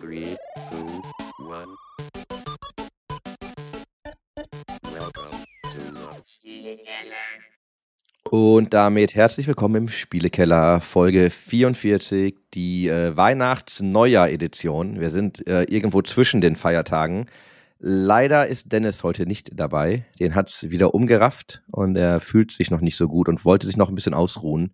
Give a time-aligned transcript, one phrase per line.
[0.00, 0.34] Three,
[0.70, 1.02] two,
[1.46, 1.76] one.
[4.82, 5.80] Welcome to
[8.30, 15.00] Und damit herzlich willkommen im Spielekeller, Folge 44, die äh, Weihnachts-Neujahr-Edition.
[15.00, 17.26] Wir sind äh, irgendwo zwischen den Feiertagen.
[17.78, 20.06] Leider ist Dennis heute nicht dabei.
[20.18, 23.76] Den hat's wieder umgerafft und er fühlt sich noch nicht so gut und wollte sich
[23.76, 24.72] noch ein bisschen ausruhen.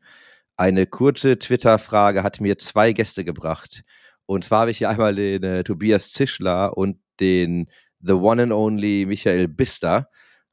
[0.57, 3.83] Eine kurze Twitter-Frage hat mir zwei Gäste gebracht.
[4.27, 8.53] Und zwar habe ich hier einmal den äh, Tobias Zischler und den The One and
[8.53, 10.09] Only Michael Bister.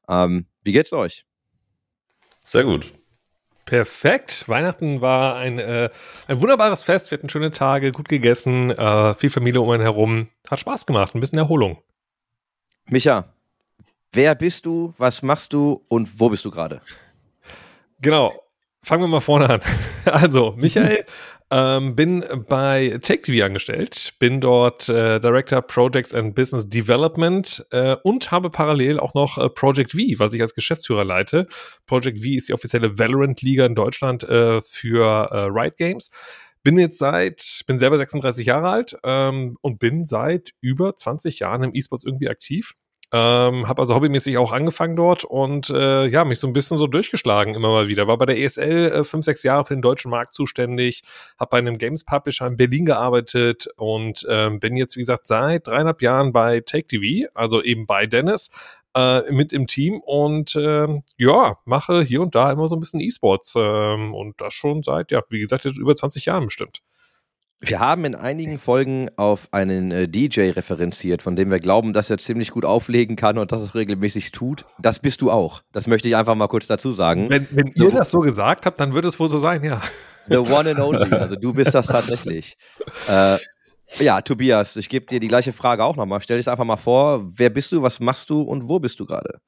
[0.08, 1.26] Ähm, wie geht's euch?
[2.42, 2.92] Sehr gut.
[3.64, 4.44] Perfekt.
[4.48, 5.88] Weihnachten war ein, äh,
[6.26, 7.10] ein wunderbares Fest.
[7.10, 10.28] Wir hatten schöne Tage, gut gegessen, äh, viel Familie um einen herum.
[10.50, 11.82] Hat Spaß gemacht, ein bisschen Erholung.
[12.86, 13.32] Micha,
[14.12, 16.82] wer bist du, was machst du und wo bist du gerade?
[18.00, 18.38] Genau.
[18.82, 19.62] Fangen wir mal vorne an.
[20.04, 21.06] Also, Michael,
[21.54, 28.32] ähm, bin bei TakeTV angestellt, bin dort äh, Director Projects and Business Development äh, und
[28.32, 31.46] habe parallel auch noch äh, Project V, was ich als Geschäftsführer leite.
[31.86, 36.10] Project V ist die offizielle Valorant-Liga in Deutschland äh, für äh, Riot Games.
[36.64, 41.62] Bin jetzt seit, bin selber 36 Jahre alt ähm, und bin seit über 20 Jahren
[41.62, 42.74] im E-Sports irgendwie aktiv.
[43.16, 46.88] Ähm, habe also hobbymäßig auch angefangen dort und äh, ja, mich so ein bisschen so
[46.88, 48.08] durchgeschlagen immer mal wieder.
[48.08, 51.02] War bei der ESL äh, fünf, sechs Jahre für den deutschen Markt zuständig,
[51.38, 55.68] habe bei einem Games Publisher in Berlin gearbeitet und ähm, bin jetzt, wie gesagt, seit
[55.68, 58.50] dreieinhalb Jahren bei Take TV, also eben bei Dennis,
[58.96, 63.00] äh, mit im Team und ähm, ja, mache hier und da immer so ein bisschen
[63.00, 66.80] E-Sports ähm, und das schon seit, ja, wie gesagt, jetzt über 20 Jahren bestimmt.
[67.66, 72.10] Wir haben in einigen Folgen auf einen äh, DJ referenziert, von dem wir glauben, dass
[72.10, 74.66] er ziemlich gut auflegen kann und das es regelmäßig tut.
[74.78, 75.62] Das bist du auch.
[75.72, 77.30] Das möchte ich einfach mal kurz dazu sagen.
[77.30, 79.80] Wenn, wenn ihr das so gesagt habt, dann wird es wohl so sein, ja.
[80.28, 81.10] The one and only.
[81.14, 82.56] Also du bist das tatsächlich.
[83.08, 83.38] äh,
[83.98, 86.20] ja, Tobias, ich gebe dir die gleiche Frage auch nochmal.
[86.20, 89.06] Stell dich einfach mal vor, wer bist du, was machst du und wo bist du
[89.06, 89.38] gerade?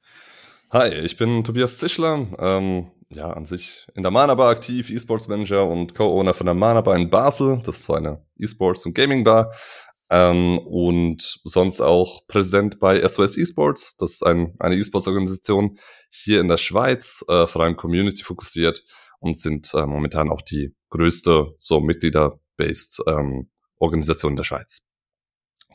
[0.71, 2.25] Hi, ich bin Tobias Zischler.
[2.39, 6.95] Ähm, ja, an sich in der Manabar aktiv, E-Sports Manager und Co-Owner von der Manabar
[6.95, 7.61] in Basel.
[7.63, 9.53] Das ist so eine E-Sports- und Gaming-Bar.
[10.09, 13.97] Ähm, und sonst auch Präsident bei SOS E-Sports.
[13.97, 15.79] Das ist ein, eine E-Sports-Organisation
[16.09, 18.83] hier in der Schweiz, äh, vor allem Community fokussiert
[19.19, 24.86] und sind äh, momentan auch die größte so Mitglieder-based ähm, Organisation der Schweiz.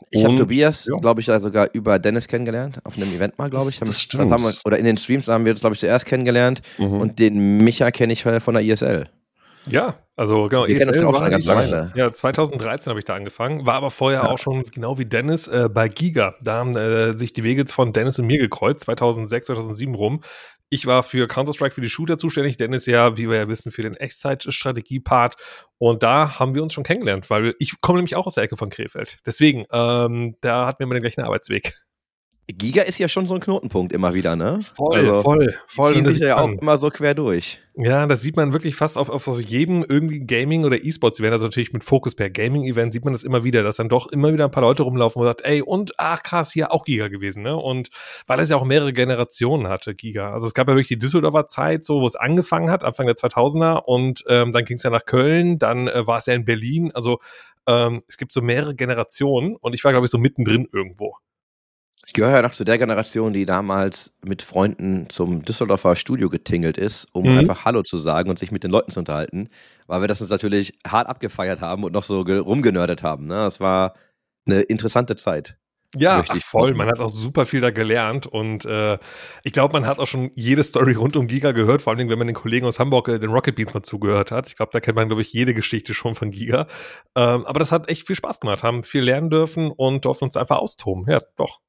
[0.09, 0.95] Ich habe Tobias, ja.
[0.99, 3.79] glaube ich, ja sogar über Dennis kennengelernt, auf einem Event mal, glaube ich.
[3.79, 4.29] Das- das stimmt.
[4.29, 6.61] wir, oder in den Streams haben wir uns, glaube ich, zuerst kennengelernt.
[6.77, 6.93] Mhm.
[7.01, 9.05] Und den Micha kenne ich von der ISL.
[9.67, 10.67] Ja, also genau.
[10.67, 11.91] Wir ja auch schon ganz ich- lange.
[11.95, 14.29] Ja, 2013 habe ich da angefangen, war aber vorher Ja.
[14.29, 16.35] auch schon genau wie Dennis äh, bei Giga.
[16.41, 20.21] Da haben äh, sich die Wege von Dennis und mir gekreuzt, 2006, 2007 rum.
[20.69, 23.83] Ich war für Counter-Strike für die Shooter zuständig, Dennis ja, wie wir ja wissen, für
[23.83, 25.35] den Echtzeit-Strategie-Part.
[25.77, 28.57] Und da haben wir uns schon kennengelernt, weil ich komme nämlich auch aus der Ecke
[28.57, 29.19] von Krefeld.
[29.25, 31.73] Deswegen, ähm, da hatten wir mal den gleichen Arbeitsweg.
[32.47, 34.59] Giga ist ja schon so ein Knotenpunkt immer wieder, ne?
[34.75, 35.93] Voll, Also, voll, voll.
[35.93, 37.61] Ziehen Und das sich ja auch immer so quer durch.
[37.75, 41.47] Ja, das sieht man wirklich fast auf, auf so jedem irgendwie Gaming- oder E-Sports-Event, also
[41.47, 44.45] natürlich mit Fokus per Gaming-Event sieht man das immer wieder, dass dann doch immer wieder
[44.45, 47.55] ein paar Leute rumlaufen und sagt, ey, und ach krass, hier auch Giga gewesen, ne?
[47.55, 47.89] Und
[48.27, 50.33] weil es ja auch mehrere Generationen hatte, Giga.
[50.33, 53.15] Also es gab ja wirklich die Düsseldorfer Zeit, so wo es angefangen hat, Anfang der
[53.15, 56.43] 2000er und ähm, dann ging es ja nach Köln, dann äh, war es ja in
[56.43, 57.19] Berlin, also
[57.67, 61.15] ähm, es gibt so mehrere Generationen und ich war, glaube ich, so mittendrin irgendwo.
[62.05, 66.77] Ich gehöre ja noch zu der Generation, die damals mit Freunden zum Düsseldorfer Studio getingelt
[66.77, 67.37] ist, um Mhm.
[67.39, 69.49] einfach Hallo zu sagen und sich mit den Leuten zu unterhalten,
[69.87, 73.27] weil wir das uns natürlich hart abgefeiert haben und noch so ge- rumgenördet haben.
[73.27, 73.35] Ne?
[73.35, 73.93] Das war
[74.45, 75.57] eine interessante Zeit.
[75.95, 76.73] Ja, ach, voll.
[76.73, 78.97] Man hat auch super viel da gelernt und äh,
[79.43, 82.17] ich glaube, man hat auch schon jede Story rund um Giga gehört, vor allem wenn
[82.17, 84.47] man den Kollegen aus Hamburg, äh, den Rocket Beans, mal zugehört hat.
[84.49, 86.65] Ich glaube, da kennt man, glaube ich, jede Geschichte schon von Giga.
[87.15, 90.35] Ähm, aber das hat echt viel Spaß gemacht, haben viel lernen dürfen und durften uns
[90.35, 91.05] einfach austoben.
[91.07, 91.59] Ja, doch.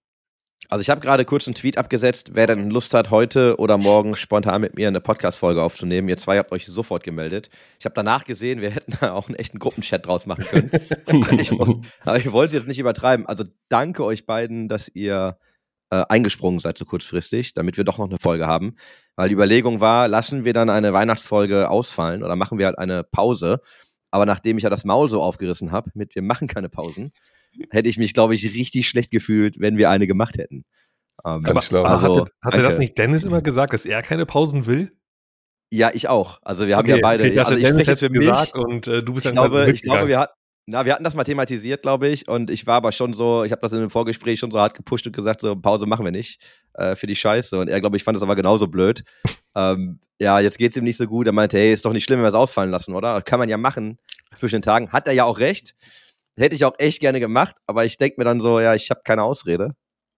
[0.70, 4.16] Also ich habe gerade kurz einen Tweet abgesetzt, wer denn Lust hat, heute oder morgen
[4.16, 6.08] spontan mit mir eine Podcast-Folge aufzunehmen.
[6.08, 7.50] Ihr zwei habt euch sofort gemeldet.
[7.78, 10.70] Ich habe danach gesehen, wir hätten da auch einen echten Gruppenchat draus machen können.
[11.38, 13.26] ich, aber ich wollte es jetzt nicht übertreiben.
[13.26, 15.38] Also danke euch beiden, dass ihr
[15.90, 18.74] äh, eingesprungen seid so kurzfristig, damit wir doch noch eine Folge haben.
[19.16, 23.04] Weil die Überlegung war, lassen wir dann eine Weihnachtsfolge ausfallen oder machen wir halt eine
[23.04, 23.60] Pause.
[24.10, 27.12] Aber nachdem ich ja das Maul so aufgerissen habe, mit wir machen keine Pausen,
[27.70, 30.64] hätte ich mich, glaube ich, richtig schlecht gefühlt, wenn wir eine gemacht hätten.
[31.24, 31.88] Ähm, ich glauben.
[31.88, 34.92] also, hatte, hatte das nicht Dennis immer gesagt, dass er keine Pausen will?
[35.70, 36.38] Ja, ich auch.
[36.42, 37.24] Also wir haben ja beide.
[37.24, 38.20] Okay, also ich spreche jetzt für mich.
[38.20, 40.32] gesagt und äh, du bist ich dann glaube, ich glaube, wir hatten,
[40.66, 43.52] na, wir hatten das mal thematisiert, glaube ich, und ich war aber schon so, ich
[43.52, 46.12] habe das in einem Vorgespräch schon so hart gepusht und gesagt, so Pause machen wir
[46.12, 46.40] nicht
[46.74, 47.58] äh, für die Scheiße.
[47.58, 49.02] Und er, glaube ich, fand das aber genauso blöd.
[49.56, 51.26] ähm, ja, jetzt geht's ihm nicht so gut.
[51.26, 53.20] Er meinte, hey, ist doch nicht schlimm, wenn wir es ausfallen lassen, oder?
[53.20, 53.98] Kann man ja machen
[54.38, 54.90] zwischen den Tagen.
[54.90, 55.74] Hat er ja auch recht.
[56.42, 59.00] Hätte ich auch echt gerne gemacht, aber ich denke mir dann so, ja, ich habe
[59.04, 59.74] keine Ausrede.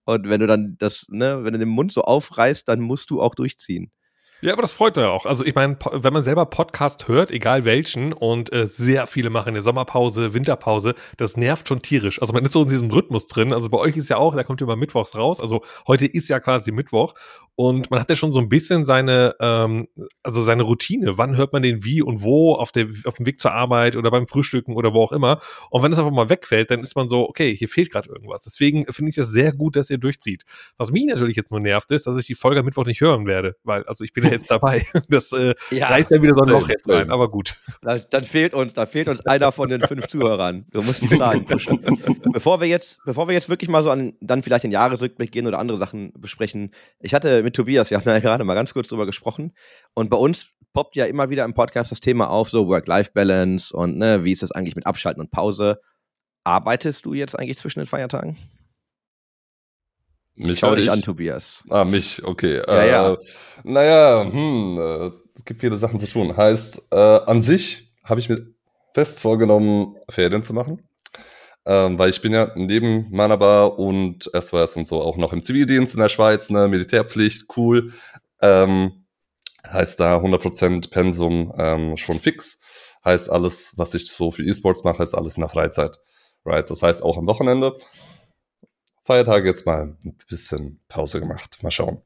[0.06, 3.20] Und wenn du dann das, ne, wenn du den Mund so aufreißt, dann musst du
[3.22, 3.90] auch durchziehen.
[4.42, 5.24] Ja, aber das freut ja auch.
[5.24, 9.48] Also ich meine, wenn man selber Podcast hört, egal welchen, und äh, sehr viele machen
[9.48, 12.20] eine Sommerpause, Winterpause, das nervt schon tierisch.
[12.20, 13.54] Also man ist so in diesem Rhythmus drin.
[13.54, 15.40] Also bei euch ist ja auch, da kommt immer mittwochs raus.
[15.40, 17.14] Also heute ist ja quasi Mittwoch
[17.54, 19.88] und man hat ja schon so ein bisschen seine, ähm,
[20.22, 21.16] also seine Routine.
[21.16, 24.10] Wann hört man den wie und wo auf, der, auf dem Weg zur Arbeit oder
[24.10, 25.40] beim Frühstücken oder wo auch immer.
[25.70, 28.42] Und wenn es einfach mal wegfällt, dann ist man so, okay, hier fehlt gerade irgendwas.
[28.42, 30.44] Deswegen finde ich das sehr gut, dass ihr durchzieht.
[30.76, 33.56] Was mich natürlich jetzt nur nervt, ist, dass ich die Folge Mittwoch nicht hören werde,
[33.64, 34.84] weil also ich bin ja jetzt dabei.
[35.08, 35.88] Das äh, Ja.
[35.88, 37.56] reißt ja wieder so ein Loch jetzt rein, aber gut.
[37.82, 40.66] Da, dann fehlt uns, da fehlt uns einer von den fünf Zuhörern.
[40.70, 41.78] Du musst die Zahlen pushen.
[42.32, 45.46] Bevor wir jetzt, bevor wir jetzt wirklich mal so an dann vielleicht den Jahresrückblick gehen
[45.46, 46.70] oder andere Sachen besprechen.
[47.00, 49.52] Ich hatte mit Tobias, wir haben da gerade mal ganz kurz drüber gesprochen.
[49.94, 53.96] Und bei uns poppt ja immer wieder im Podcast das Thema auf, so Work-Life-Balance und
[53.96, 55.80] ne, wie ist das eigentlich mit Abschalten und Pause?
[56.44, 58.36] Arbeitest du jetzt eigentlich zwischen den Feiertagen?
[60.36, 60.90] Mich Schau dich ich?
[60.90, 61.64] an, Tobias.
[61.70, 62.56] Ah, mich, okay.
[62.66, 63.16] Ja, äh, ja.
[63.64, 66.36] Naja, hm, äh, es gibt viele Sachen zu tun.
[66.36, 68.46] Heißt, äh, an sich habe ich mir
[68.94, 70.88] fest vorgenommen, Ferien zu machen.
[71.64, 75.42] Ähm, weil ich bin ja neben meiner Bar und SOS und so auch noch im
[75.42, 77.92] Zivildienst in der Schweiz, ne, Militärpflicht, cool.
[78.40, 79.06] Ähm,
[79.66, 82.60] heißt da 100% Pensum ähm, schon fix.
[83.04, 85.98] Heißt alles, was ich so für E-Sports mache, ist alles in der Freizeit.
[86.44, 86.70] Right?
[86.70, 87.76] Das heißt auch am Wochenende.
[89.06, 91.58] Feiertage jetzt mal ein bisschen Pause gemacht.
[91.62, 92.02] Mal schauen.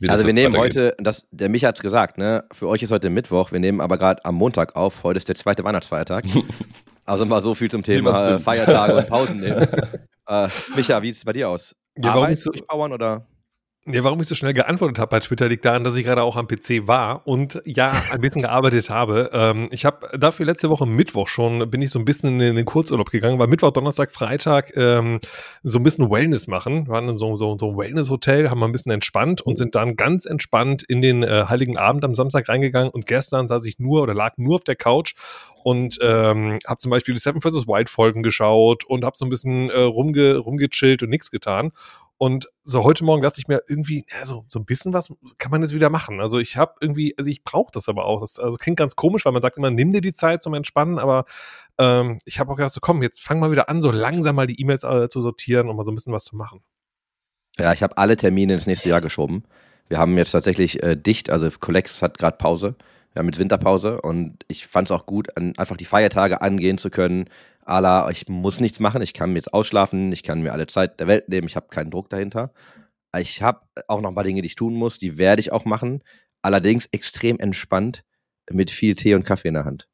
[0.00, 0.92] wie das Also wir nehmen weitergeht.
[0.92, 2.44] heute, das, der Micha hat gesagt, ne?
[2.52, 5.04] Für euch ist heute Mittwoch, wir nehmen aber gerade am Montag auf.
[5.04, 6.24] Heute ist der zweite Weihnachtsfeiertag.
[7.04, 8.40] also mal so viel zum Thema.
[8.40, 9.62] Feiertage und Pausen nehmen.
[10.28, 11.76] äh, Micha, wie sieht es bei dir aus?
[11.96, 13.26] Ja, warum Arbeit ist so- durchpowern oder?
[13.84, 16.36] Ja, warum ich so schnell geantwortet habe bei Twitter, liegt daran, dass ich gerade auch
[16.36, 19.30] am PC war und ja, ein bisschen gearbeitet habe.
[19.32, 22.64] Ähm, ich habe dafür letzte Woche Mittwoch schon, bin ich so ein bisschen in, den
[22.64, 25.18] Kurzurlaub gegangen, weil Mittwoch, Donnerstag, Freitag ähm,
[25.64, 26.86] so ein bisschen Wellness machen.
[26.86, 29.74] Wir waren in so, so, so ein Wellness-Hotel, haben mal ein bisschen entspannt und sind
[29.74, 33.80] dann ganz entspannt in den äh, Heiligen Abend am Samstag reingegangen und gestern saß ich
[33.80, 35.14] nur oder lag nur auf der Couch
[35.64, 37.66] und ähm, habe zum Beispiel die Seven vs.
[37.66, 41.72] White Folgen geschaut und habe so ein bisschen äh, rumge, rumgechillt und nichts getan.
[42.22, 45.50] Und so heute Morgen dachte ich mir irgendwie, ja, so, so ein bisschen was kann
[45.50, 46.20] man jetzt wieder machen.
[46.20, 48.20] Also ich habe irgendwie, also ich brauche das aber auch.
[48.20, 51.00] Das also klingt ganz komisch, weil man sagt immer, nimm dir die Zeit zum Entspannen,
[51.00, 51.24] aber
[51.78, 54.46] ähm, ich habe auch gedacht, so komm, jetzt fang mal wieder an, so langsam mal
[54.46, 56.62] die E-Mails äh, zu sortieren und mal so ein bisschen was zu machen.
[57.58, 59.42] Ja, ich habe alle Termine ins nächste Jahr geschoben.
[59.88, 62.76] Wir haben jetzt tatsächlich äh, dicht, also Collex hat gerade Pause.
[63.14, 66.78] Wir haben jetzt Winterpause und ich fand es auch gut, an, einfach die Feiertage angehen
[66.78, 67.28] zu können.
[67.64, 71.06] Ala, ich muss nichts machen, ich kann jetzt ausschlafen, ich kann mir alle Zeit der
[71.06, 72.52] Welt nehmen, ich habe keinen Druck dahinter.
[73.16, 75.64] Ich habe auch noch ein paar Dinge, die ich tun muss, die werde ich auch
[75.64, 76.02] machen.
[76.42, 78.04] Allerdings extrem entspannt
[78.50, 79.88] mit viel Tee und Kaffee in der Hand.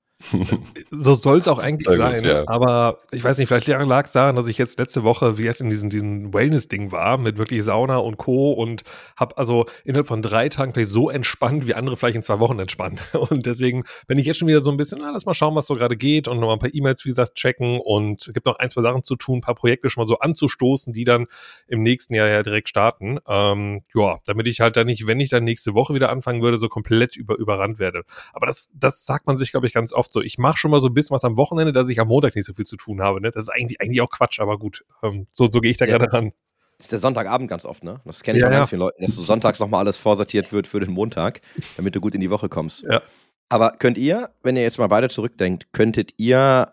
[0.90, 2.24] So soll es auch eigentlich Sehr gut, sein.
[2.24, 2.44] ja.
[2.48, 5.70] Aber ich weiß nicht, vielleicht lag es daran, dass ich jetzt letzte Woche wie in
[5.70, 8.52] diesem, diesem Wellness-Ding war, mit wirklich Sauna und Co.
[8.52, 8.82] und
[9.16, 12.58] habe also innerhalb von drei Tagen vielleicht so entspannt, wie andere vielleicht in zwei Wochen
[12.58, 12.98] entspannen.
[13.30, 15.66] Und deswegen bin ich jetzt schon wieder so ein bisschen, na, lass mal schauen, was
[15.66, 17.80] so gerade geht und nochmal ein paar E-Mails, wie gesagt, checken.
[17.80, 20.18] Und es gibt noch ein, zwei Sachen zu tun, ein paar Projekte schon mal so
[20.18, 21.26] anzustoßen, die dann
[21.66, 23.18] im nächsten Jahr ja direkt starten.
[23.26, 26.58] Ähm, ja, damit ich halt dann nicht, wenn ich dann nächste Woche wieder anfangen würde,
[26.58, 28.02] so komplett über, überrannt werde.
[28.32, 30.20] Aber das, das sagt man sich, glaube ich, ganz oft so.
[30.22, 32.44] Ich mache schon mal so ein bisschen was am Wochenende, dass ich am Montag nicht
[32.46, 33.20] so viel zu tun habe.
[33.20, 33.30] Ne?
[33.30, 34.84] Das ist eigentlich, eigentlich auch Quatsch, aber gut.
[35.02, 35.98] Ähm, so, so gehe ich da Ja.
[35.98, 36.32] gerade ran.
[36.78, 38.00] Das ist der Sonntagabend ganz oft, ne?
[38.04, 38.70] Das kenne ich Ja, von ganz ja.
[38.70, 41.40] vielen Leuten, dass so sonntags nochmal alles vorsortiert wird für den Montag,
[41.76, 42.84] damit du gut in die Woche kommst.
[42.84, 43.02] Ja.
[43.48, 46.72] Aber könnt ihr, wenn ihr jetzt mal beide zurückdenkt, könntet ihr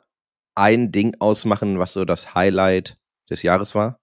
[0.54, 2.98] ein Ding ausmachen, was so das Highlight
[3.32, 4.00] des Jahres war?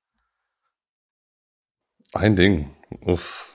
[2.15, 2.75] Ein Ding.
[3.07, 3.52] Uff.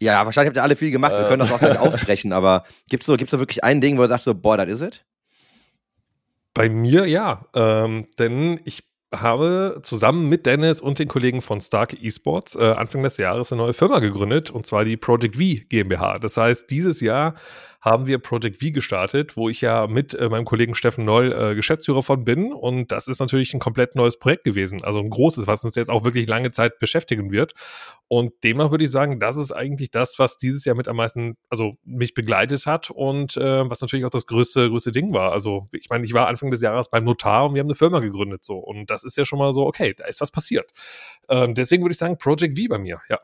[0.00, 1.28] Ja, wahrscheinlich habt ihr alle viel gemacht, wir Äh.
[1.28, 4.08] können das auch gleich aufsprechen, aber gibt's so, gibt's so wirklich ein Ding, wo du
[4.08, 5.04] sagst so, boah, das is it?
[6.54, 11.94] Bei mir ja, ähm, denn ich habe zusammen mit Dennis und den Kollegen von Stark
[12.02, 16.18] Esports äh, Anfang des Jahres eine neue Firma gegründet und zwar die Project V GmbH.
[16.18, 17.34] Das heißt, dieses Jahr
[17.80, 21.54] haben wir Project V gestartet, wo ich ja mit äh, meinem Kollegen Steffen Noll äh,
[21.54, 25.46] Geschäftsführer von bin und das ist natürlich ein komplett neues Projekt gewesen, also ein großes,
[25.46, 27.52] was uns jetzt auch wirklich lange Zeit beschäftigen wird
[28.08, 31.36] und demnach würde ich sagen, das ist eigentlich das, was dieses Jahr mit am meisten,
[31.50, 35.32] also mich begleitet hat und äh, was natürlich auch das größte, größte Ding war.
[35.32, 38.00] Also ich meine, ich war Anfang des Jahres beim Notar und wir haben eine Firma
[38.00, 40.72] gegründet so und das ist ja schon mal so, okay, da ist was passiert.
[41.28, 43.18] Ähm, deswegen würde ich sagen, Project V bei mir, ja.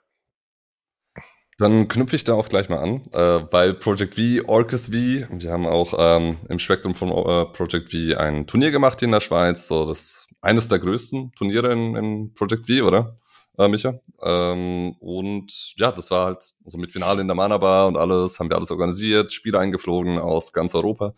[1.59, 5.53] Dann knüpfe ich da auch gleich mal an, äh, weil Project V, Orcus V, wir
[5.53, 9.21] haben auch ähm, im Spektrum von äh, Project V ein Turnier gemacht hier in der
[9.21, 13.17] Schweiz, so das eines der größten Turniere in, in Project V, oder?
[13.57, 14.01] Äh, Micha?
[14.23, 18.41] Ähm, und ja, das war halt so mit Finale in der Mana Bar und alles,
[18.41, 21.15] haben wir alles organisiert, Spieler eingeflogen aus ganz Europa.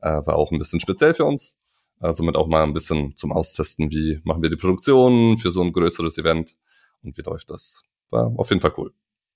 [0.00, 1.58] Äh, war auch ein bisschen speziell für uns.
[2.00, 5.62] Äh, somit auch mal ein bisschen zum Austesten, wie machen wir die Produktion für so
[5.62, 6.56] ein größeres Event
[7.02, 7.82] und wie läuft das.
[8.10, 8.92] War auf jeden Fall cool.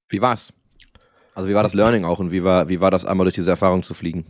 [0.09, 0.53] Wie war's?
[1.35, 3.51] Also wie war das Learning auch und wie war, wie war das einmal durch diese
[3.51, 4.25] Erfahrung zu fliegen?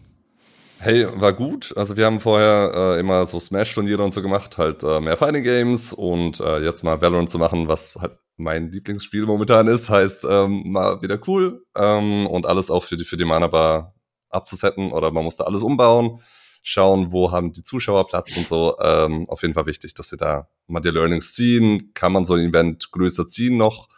[0.79, 1.73] Hey, war gut.
[1.77, 5.43] Also wir haben vorher äh, immer so Smash-Turniere und so gemacht, halt äh, mehr Fighting
[5.43, 10.27] Games und äh, jetzt mal Valorant zu machen, was halt mein Lieblingsspiel momentan ist, heißt
[10.29, 13.95] ähm, mal wieder cool ähm, und alles auch für die für die Mana Bar
[14.29, 16.21] abzusetten oder man musste alles umbauen,
[16.63, 18.77] schauen, wo haben die Zuschauer Platz und so.
[18.83, 21.93] Ähm, auf jeden Fall wichtig, dass wir da mal die Learnings ziehen.
[21.95, 23.89] Kann man so ein Event größer ziehen noch?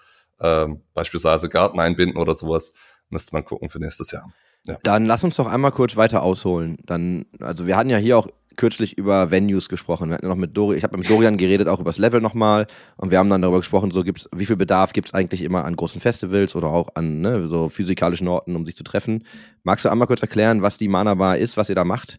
[0.41, 2.75] Ähm, beispielsweise Garten einbinden oder sowas.
[3.09, 4.33] Müsste man gucken für nächstes Jahr.
[4.67, 4.79] Ja.
[4.83, 6.79] Dann lass uns doch einmal kurz weiter ausholen.
[6.85, 10.09] Dann, also wir hatten ja hier auch kürzlich über Venues gesprochen.
[10.09, 12.21] Wir hatten ja noch mit Dori, ich habe mit Dorian geredet, auch über das Level
[12.21, 12.67] nochmal.
[12.97, 15.65] Und wir haben dann darüber gesprochen, so gibt's, wie viel Bedarf gibt es eigentlich immer
[15.65, 19.25] an großen Festivals oder auch an ne, so physikalischen Orten, um sich zu treffen.
[19.63, 22.19] Magst du einmal kurz erklären, was die Mana Bar ist, was ihr da macht?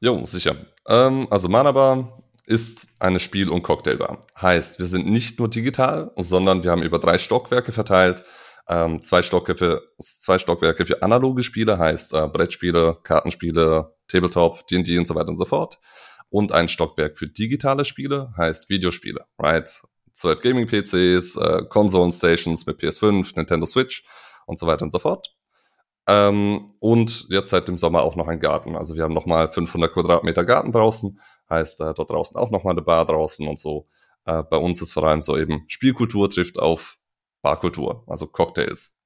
[0.00, 0.56] Jo, sicher.
[0.88, 2.19] Ähm, also Mana Bar
[2.50, 4.20] ist eine Spiel- und Cocktailbar.
[4.40, 8.24] Heißt, wir sind nicht nur digital, sondern wir haben über drei Stockwerke verteilt
[8.70, 14.96] ähm, zwei, Stockwerke für, zwei Stockwerke für analoge Spiele, heißt äh, Brettspiele, Kartenspiele, Tabletop, D&D
[14.96, 15.80] und so weiter und so fort.
[16.28, 19.68] Und ein Stockwerk für digitale Spiele, heißt Videospiele, right?
[20.12, 24.04] 12 Gaming-PCs, äh, Konsolen-Stations mit PS5, Nintendo Switch
[24.46, 25.34] und so weiter und so fort.
[26.06, 28.76] Ähm, und jetzt seit dem Sommer auch noch ein Garten.
[28.76, 31.18] Also wir haben nochmal 500 Quadratmeter Garten draußen,
[31.50, 33.88] heißt äh, dort draußen auch nochmal eine Bar draußen und so.
[34.24, 36.98] Äh, bei uns ist vor allem so eben Spielkultur trifft auf
[37.42, 38.98] Barkultur, also Cocktails.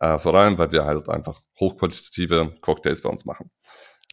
[0.00, 3.50] Äh, vor allem, weil wir halt einfach hochqualitative Cocktails bei uns machen.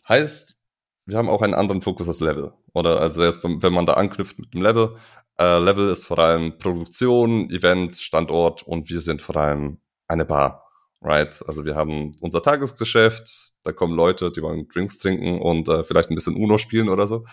[0.07, 0.59] Heißt,
[1.05, 2.53] wir haben auch einen anderen Fokus als Level.
[2.73, 4.97] Oder also jetzt, wenn man da anknüpft mit dem Level,
[5.39, 10.65] äh, Level ist vor allem Produktion, Event, Standort und wir sind vor allem eine Bar.
[11.01, 11.43] Right?
[11.47, 16.11] Also wir haben unser Tagesgeschäft, da kommen Leute, die wollen Drinks trinken und äh, vielleicht
[16.11, 17.25] ein bisschen Uno spielen oder so.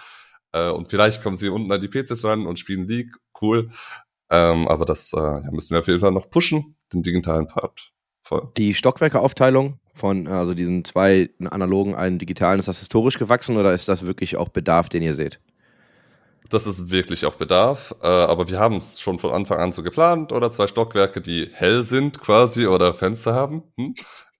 [0.53, 3.15] Äh, und vielleicht kommen sie unten an die PCs ran und spielen League.
[3.41, 3.71] Cool.
[4.31, 7.93] Ähm, aber das äh, ja, müssen wir auf jeden Fall noch pushen, den digitalen Part.
[8.23, 8.49] Voll.
[8.57, 13.88] Die Stockwerkeaufteilung von also diesen zwei analogen, einen digitalen, ist das historisch gewachsen oder ist
[13.88, 15.41] das wirklich auch Bedarf, den ihr seht?
[16.50, 19.83] Das ist wirklich auch Bedarf, äh, aber wir haben es schon von Anfang an so
[19.83, 23.65] geplant oder zwei Stockwerke, die hell sind quasi oder Fenster haben.
[23.76, 23.95] Hm?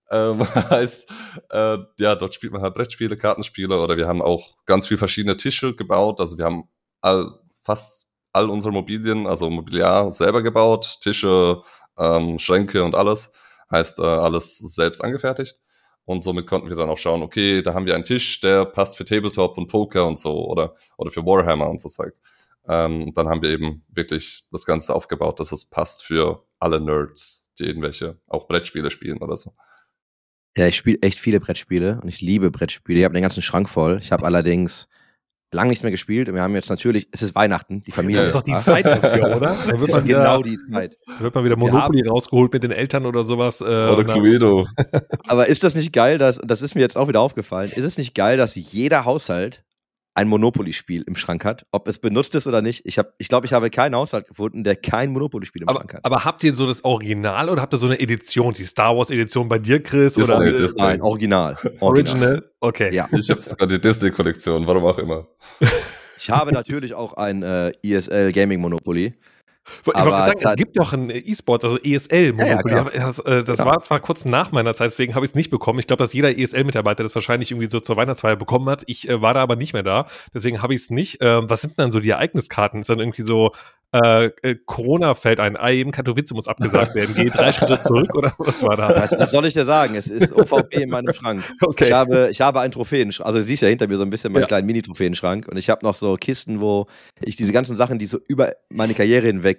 [0.09, 1.09] Ähm, heißt,
[1.49, 5.37] äh, ja, dort spielt man halt Brettspiele, Kartenspiele oder wir haben auch ganz viele verschiedene
[5.37, 6.19] Tische gebaut.
[6.19, 6.69] Also wir haben
[7.01, 11.61] all, fast all unsere Mobilien, also Mobiliar selber gebaut, Tische,
[11.97, 13.31] ähm, Schränke und alles.
[13.71, 15.59] Heißt, äh, alles selbst angefertigt.
[16.05, 18.95] Und somit konnten wir dann auch schauen, okay, da haben wir einen Tisch, der passt
[18.95, 22.13] für Tabletop und Poker und so oder, oder für Warhammer und so Zeug.
[22.67, 27.51] Ähm, dann haben wir eben wirklich das Ganze aufgebaut, dass es passt für alle Nerds,
[27.59, 29.51] die irgendwelche auch Brettspiele spielen oder so.
[30.57, 32.99] Ja, ich spiele echt viele Brettspiele und ich liebe Brettspiele.
[32.99, 33.99] Ich habe den ganzen Schrank voll.
[34.01, 34.89] Ich habe allerdings
[35.51, 38.21] lang nichts mehr gespielt und wir haben jetzt natürlich, es ist Weihnachten, die Familie.
[38.21, 39.55] Das ist doch die Zeit dafür, oder?
[39.65, 40.97] Da wird man wieder, genau die Zeit.
[41.05, 43.61] Da wird man wieder Monopoly rausgeholt mit den Eltern oder sowas.
[43.61, 44.67] Äh, oder Cluedo.
[45.27, 47.97] Aber ist das nicht geil, dass, das ist mir jetzt auch wieder aufgefallen, ist es
[47.97, 49.63] nicht geil, dass jeder Haushalt
[50.17, 52.81] ein Monopoly-Spiel im Schrank hat, ob es benutzt ist oder nicht.
[52.85, 55.93] Ich, hab, ich glaube, ich habe keinen Haushalt gefunden, der kein Monopoly-Spiel im aber, Schrank
[55.93, 56.05] hat.
[56.05, 59.47] Aber habt ihr so das Original oder habt ihr so eine Edition, die Star Wars-Edition
[59.47, 60.17] bei dir, Chris?
[60.17, 61.55] Ist oder ist Nein, original.
[61.79, 61.81] original?
[61.81, 62.51] Original?
[62.59, 62.93] Okay.
[62.95, 63.07] Ja.
[63.11, 65.27] Ich habe sogar die Disney-Kollektion, warum auch immer.
[66.19, 69.13] Ich habe natürlich auch ein äh, ESL Gaming Monopoly.
[69.81, 72.73] Ich wollte sagen, es gibt doch ein E-Sports, also ESL Monopoly.
[72.75, 75.35] Ja, ja, das, äh, das war zwar kurz nach meiner Zeit, deswegen habe ich es
[75.35, 75.79] nicht bekommen.
[75.79, 78.83] Ich glaube, dass jeder ESL-Mitarbeiter das wahrscheinlich irgendwie so zur Weihnachtsfeier bekommen hat.
[78.87, 81.17] Ich äh, war da aber nicht mehr da, deswegen habe ich es nicht.
[81.21, 82.81] Ähm, was sind denn dann so die Ereigniskarten?
[82.81, 83.51] Ist dann irgendwie so
[83.93, 87.15] äh, äh, Corona fällt ein Ei, eben Katowice muss abgesagt werden.
[87.15, 88.89] Geh drei Schritte zurück oder was war da?
[88.89, 89.95] Was, was soll ich dir sagen?
[89.95, 91.43] Es ist OVP in meinem Schrank.
[91.61, 91.85] Okay.
[91.85, 93.25] Ich habe, ich habe einen Trophäenschrank.
[93.25, 94.47] Also du siehst ja hinter mir so ein bisschen meinen Ja.
[94.47, 95.47] kleinen Mini-Trophäenschrank.
[95.47, 96.87] Und ich habe noch so Kisten, wo
[97.21, 99.56] ich diese ganzen Sachen, die so über meine Karriere hinweg,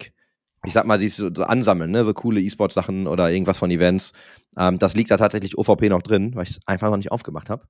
[0.64, 2.04] ich sag mal, die so, so ansammeln, ne?
[2.04, 4.12] so coole E-Sport-Sachen oder irgendwas von Events.
[4.56, 7.50] Ähm, das liegt da tatsächlich OVP noch drin, weil ich es einfach noch nicht aufgemacht
[7.50, 7.66] habe.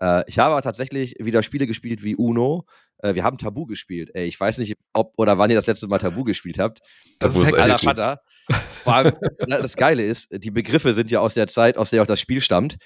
[0.00, 2.66] Äh, ich habe aber tatsächlich wieder Spiele gespielt wie Uno.
[2.98, 4.10] Äh, wir haben Tabu gespielt.
[4.14, 6.80] Ey, ich weiß nicht, ob oder wann ihr das letzte Mal Tabu gespielt habt.
[7.18, 7.84] Tabu das ist ist echt alter gut.
[7.84, 8.20] Vater.
[8.82, 9.12] Vor allem,
[9.46, 12.40] das Geile ist, die Begriffe sind ja aus der Zeit, aus der auch das Spiel
[12.40, 12.78] stammt.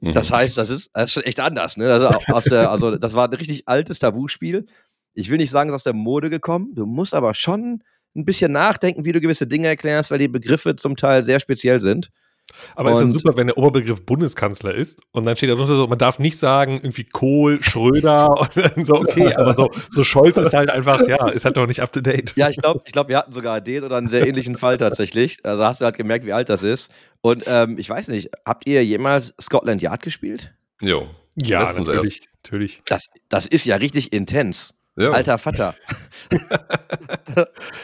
[0.00, 0.12] Mhm.
[0.12, 1.76] Das heißt, das ist, das ist schon echt anders.
[1.76, 2.18] Ne?
[2.28, 4.66] Aus der, also das war ein richtig altes Tabuspiel.
[5.14, 6.74] Ich will nicht sagen, es ist aus der Mode gekommen.
[6.74, 7.82] Du musst aber schon
[8.14, 11.80] ein bisschen nachdenken, wie du gewisse Dinge erklärst, weil die Begriffe zum Teil sehr speziell
[11.80, 12.10] sind.
[12.74, 15.76] Aber ist ja Und- super, wenn der Oberbegriff Bundeskanzler ist und dann steht da drunter
[15.76, 20.02] so, man darf nicht sagen irgendwie Kohl, Schröder und dann so, okay, aber so, so
[20.02, 22.34] Scholz ist halt einfach, ja, ist halt noch nicht up to date.
[22.36, 25.38] Ja, ich glaube, ich glaub, wir hatten sogar den oder einen sehr ähnlichen Fall tatsächlich.
[25.44, 26.90] Also hast du halt gemerkt, wie alt das ist.
[27.20, 30.52] Und ähm, ich weiß nicht, habt ihr jemals Scotland Yard gespielt?
[30.80, 31.06] Jo.
[31.36, 32.22] Ja, natürlich.
[32.44, 32.82] natürlich.
[32.86, 34.74] Das, das ist ja richtig intens.
[34.96, 35.10] Ja.
[35.10, 35.74] Alter Vater.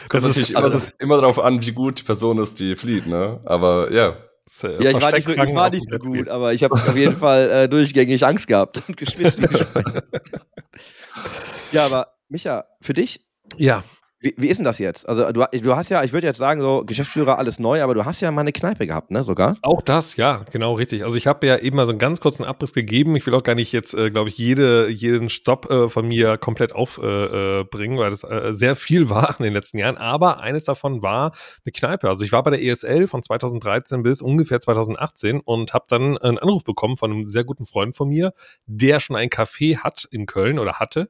[0.09, 3.07] Das ist- immer, das ist immer darauf an, wie gut die Person ist, die flieht,
[3.07, 3.39] ne?
[3.45, 4.17] Aber ja.
[4.63, 7.15] Ja, ich war nicht so, ich war nicht so gut, aber ich habe auf jeden
[7.17, 9.37] Fall äh, durchgängig Angst gehabt und geschwitzt.
[11.71, 13.25] ja, aber Micha, für dich,
[13.57, 13.83] Ja,
[14.21, 15.07] wie, wie ist denn das jetzt?
[15.07, 18.03] Also du, du hast ja, ich würde jetzt sagen, so Geschäftsführer, alles neu, aber du
[18.03, 19.55] hast ja mal eine Kneipe gehabt, ne, sogar?
[19.61, 21.05] Auch das, ja, genau richtig.
[21.05, 23.15] Also ich habe ja eben mal so einen ganz kurzen Abriss gegeben.
[23.15, 26.37] Ich will auch gar nicht jetzt, äh, glaube ich, jede, jeden Stopp äh, von mir
[26.37, 29.95] komplett aufbringen, äh, bringen, weil das äh, sehr viel war in den letzten Jahren.
[29.97, 31.31] Aber eines davon war
[31.63, 32.09] eine Kneipe.
[32.09, 36.37] Also ich war bei der ESL von 2013 bis ungefähr 2018 und habe dann einen
[36.37, 38.33] Anruf bekommen von einem sehr guten Freund von mir,
[38.65, 41.09] der schon ein Café hat in Köln oder hatte.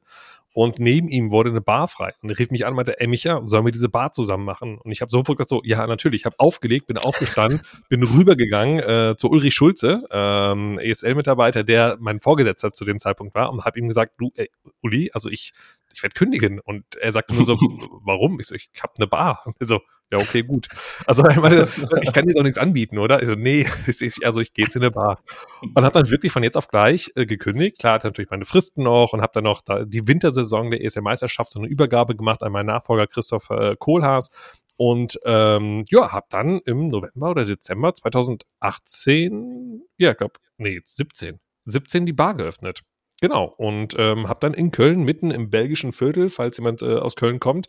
[0.60, 2.12] Und neben ihm wurde eine Bar frei.
[2.20, 4.76] Und er rief mich an und meinte, ey Micha, sollen wir diese Bar zusammen machen?
[4.76, 6.20] Und ich habe sofort gesagt so, ja, natürlich.
[6.20, 12.20] Ich habe aufgelegt, bin aufgestanden, bin rübergegangen äh, zu Ulrich Schulze, ähm, ESL-Mitarbeiter, der mein
[12.20, 14.50] Vorgesetzter zu dem Zeitpunkt war und habe ihm gesagt, du, ey,
[14.82, 15.54] Uli, also ich,
[15.94, 16.60] ich werde kündigen.
[16.60, 17.54] Und er sagte nur so,
[18.04, 18.38] warum?
[18.40, 19.42] Ich so, ich habe eine Bar.
[19.46, 19.80] Und er so,
[20.12, 20.68] ja, okay, gut.
[21.06, 21.68] Also er meinte,
[22.02, 23.20] ich kann dir doch nichts anbieten, oder?
[23.22, 25.22] Ich so, nee, ich- also ich gehe jetzt in eine Bar.
[25.62, 27.78] Und habe dann wirklich von jetzt auf gleich äh, gekündigt.
[27.78, 31.50] Klar, hatte natürlich meine Fristen noch und habe dann noch da die Wintersaison der ESL-Meisterschaft
[31.52, 34.30] so eine Übergabe gemacht an meinen Nachfolger Christoph äh, Kohlhaas.
[34.76, 41.38] Und ähm, ja, habe dann im November oder Dezember 2018, ja, ich glaube, nee, 17,
[41.66, 42.80] 17 die Bar geöffnet.
[43.20, 43.44] Genau.
[43.56, 47.38] Und ähm, habe dann in Köln, mitten im belgischen Viertel, falls jemand äh, aus Köln
[47.40, 47.66] kommt,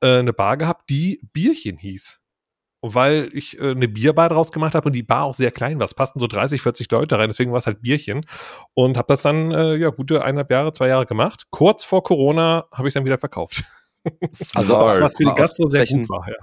[0.00, 2.20] äh, eine Bar gehabt, die Bierchen hieß.
[2.84, 5.78] Und weil ich äh, eine Bierbar draus gemacht habe und die Bar auch sehr klein
[5.78, 8.26] war, es passten so 30, 40 Leute rein, deswegen war es halt Bierchen.
[8.74, 11.44] Und habe das dann, äh, ja, gute eineinhalb Jahre, zwei Jahre gemacht.
[11.50, 13.64] Kurz vor Corona habe ich es dann wieder verkauft.
[14.56, 15.00] Also Smart.
[15.00, 16.34] Was für die aus Gastro sehr welchen- gut war, ja.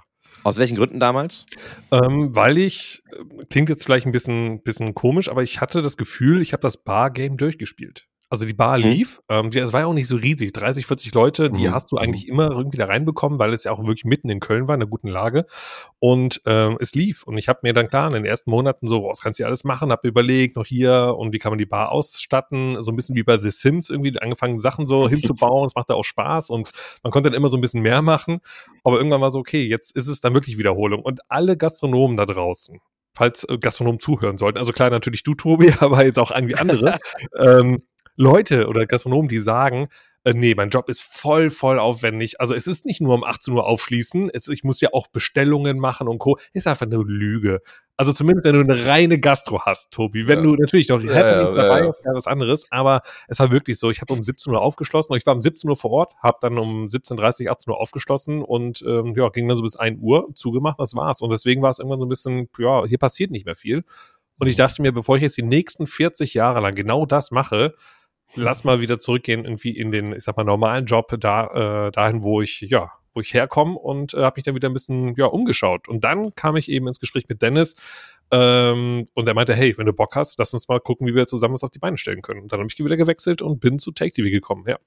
[0.46, 1.46] Aus welchen Gründen damals?
[1.92, 5.98] Ähm, weil ich, äh, klingt jetzt vielleicht ein bisschen, bisschen komisch, aber ich hatte das
[5.98, 8.08] Gefühl, ich habe das Bar-Game durchgespielt.
[8.32, 8.84] Also die Bar Mhm.
[8.84, 11.74] lief, ähm, die, es war ja auch nicht so riesig, 30, 40 Leute, die Mhm.
[11.74, 14.68] hast du eigentlich immer irgendwie da reinbekommen, weil es ja auch wirklich mitten in Köln
[14.68, 15.46] war, in einer guten Lage.
[15.98, 17.24] Und ähm, es lief.
[17.24, 19.48] Und ich habe mir dann klar in den ersten Monaten so, was kannst du hier
[19.48, 22.96] alles machen, habe überlegt, noch hier und wie kann man die Bar ausstatten, so ein
[22.96, 25.66] bisschen wie bei The Sims irgendwie angefangen, Sachen so hinzubauen.
[25.66, 26.70] Es machte auch Spaß und
[27.04, 28.40] man konnte dann immer so ein bisschen mehr machen.
[28.84, 31.02] Aber irgendwann war so, okay, jetzt ist es dann wirklich Wiederholung.
[31.02, 32.80] Und alle Gastronomen da draußen,
[33.16, 37.00] falls äh, Gastronomen zuhören sollten, also klar, natürlich du, Tobi, aber jetzt auch irgendwie andere,
[37.40, 37.80] ähm,
[38.20, 39.88] Leute oder Gastronomen, die sagen,
[40.26, 42.42] äh, nee, mein Job ist voll, voll aufwendig.
[42.42, 45.80] Also es ist nicht nur um 18 Uhr aufschließen, es, ich muss ja auch Bestellungen
[45.80, 46.38] machen und Co.
[46.52, 47.62] Ist einfach eine Lüge.
[47.96, 50.28] Also zumindest, wenn du eine reine Gastro hast, Tobi.
[50.28, 50.44] Wenn Ja.
[50.44, 51.88] du natürlich noch Ja, Happenings ja, dabei ja.
[51.88, 52.66] hast, wäre was anderes.
[52.72, 55.42] Aber es war wirklich so, ich habe um 17 Uhr aufgeschlossen und ich war um
[55.42, 59.48] 17 Uhr vor Ort, habe dann um 17.30 18 Uhr aufgeschlossen und ähm, ja, ging
[59.48, 61.22] dann so bis 1 Uhr, zugemacht, das war's.
[61.22, 63.86] Und deswegen war es irgendwann so ein bisschen, ja, hier passiert nicht mehr viel.
[64.38, 67.76] Und ich dachte mir, bevor ich jetzt die nächsten 40 Jahre lang genau das mache,
[68.36, 72.24] lass mal wieder zurückgehen irgendwie in den, ich sag mal, normalen Job da, äh, dahin,
[72.24, 75.26] wo ich, ja, wo ich herkomme und äh, habe mich dann wieder ein bisschen, ja,
[75.26, 75.88] umgeschaut.
[75.88, 77.76] Und dann kam ich eben ins Gespräch mit Dennis
[78.32, 81.26] ähm, und er meinte, hey, wenn du Bock hast, lass uns mal gucken, wie wir
[81.26, 82.42] zusammen was auf die Beine stellen können.
[82.42, 84.78] Und dann habe ich wieder gewechselt und bin zu Take TV gekommen, ja.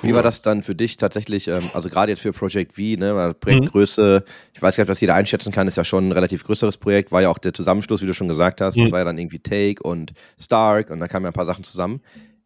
[0.00, 3.34] Wie war das dann für dich tatsächlich, ähm, also gerade jetzt für Project V, ne,
[3.38, 6.78] Projektgröße, ich weiß gar nicht, was jeder einschätzen kann, ist ja schon ein relativ größeres
[6.78, 8.84] Projekt, war ja auch der Zusammenschluss, wie du schon gesagt hast, Mhm.
[8.84, 11.62] das war ja dann irgendwie Take und Stark und da kamen ja ein paar Sachen
[11.62, 12.00] zusammen.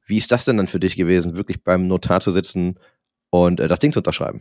[0.06, 2.78] Wie ist das denn dann für dich gewesen, wirklich beim Notar zu sitzen
[3.30, 4.40] und äh, das Ding zu unterschreiben?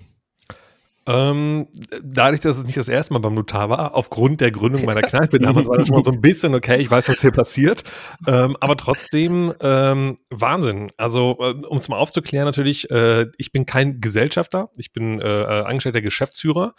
[1.07, 1.67] Ähm,
[2.01, 5.37] dadurch, dass es nicht das erste Mal beim Notar war, aufgrund der Gründung meiner Kneipe
[5.37, 7.83] damals war das schon mal so ein bisschen, okay, ich weiß, was hier passiert.
[8.25, 10.87] Ähm, aber trotzdem ähm, Wahnsinn.
[10.97, 15.41] Also, äh, um es mal aufzuklären, natürlich, äh, ich bin kein Gesellschafter, ich bin äh,
[15.41, 16.73] äh, angestellter Geschäftsführer.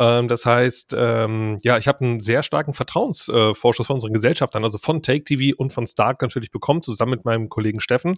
[0.00, 4.64] Ähm, das heißt, ähm, ja, ich habe einen sehr starken Vertrauensvorschuss äh, von unseren Gesellschaftern,
[4.64, 8.16] also von Take TV und von Stark natürlich bekommen, zusammen mit meinem Kollegen Steffen.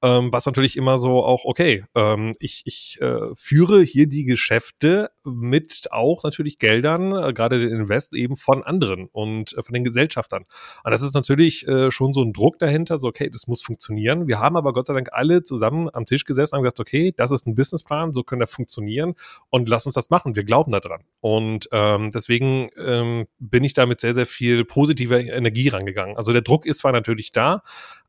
[0.00, 5.10] Ähm, was natürlich immer so auch, okay, ähm, ich, ich äh, führe hier die Geschäfte
[5.24, 9.84] mit auch natürlich Geldern, äh, gerade den Invest eben von anderen und äh, von den
[9.84, 10.44] Gesellschaftern.
[10.84, 14.28] Und das ist natürlich äh, schon so ein Druck dahinter, so, okay, das muss funktionieren.
[14.28, 17.30] Wir haben aber Gott sei Dank alle zusammen am Tisch gesessen und gesagt, okay, das
[17.30, 19.14] ist ein Businessplan, so kann der funktionieren
[19.50, 20.36] und lass uns das machen.
[20.36, 21.02] Wir glauben daran.
[21.20, 26.16] Und ähm, deswegen ähm, bin ich da mit sehr, sehr viel positiver Energie rangegangen.
[26.16, 27.62] Also der Druck ist zwar natürlich da,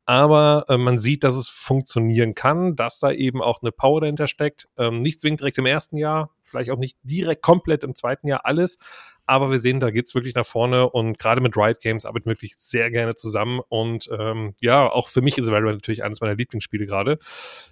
[0.06, 4.28] aber äh, man sieht, dass es funktionieren kann, dass da eben auch eine Power dahinter
[4.28, 4.68] steckt.
[4.78, 8.46] Ähm, nicht zwingend direkt im ersten Jahr, vielleicht auch nicht direkt komplett im zweiten Jahr
[8.46, 8.78] alles,
[9.26, 12.34] aber wir sehen, da geht's wirklich nach vorne und gerade mit Riot Games arbeiten wir
[12.34, 16.36] wirklich sehr gerne zusammen und ähm, ja, auch für mich ist Valorant natürlich eines meiner
[16.36, 17.18] Lieblingsspiele gerade.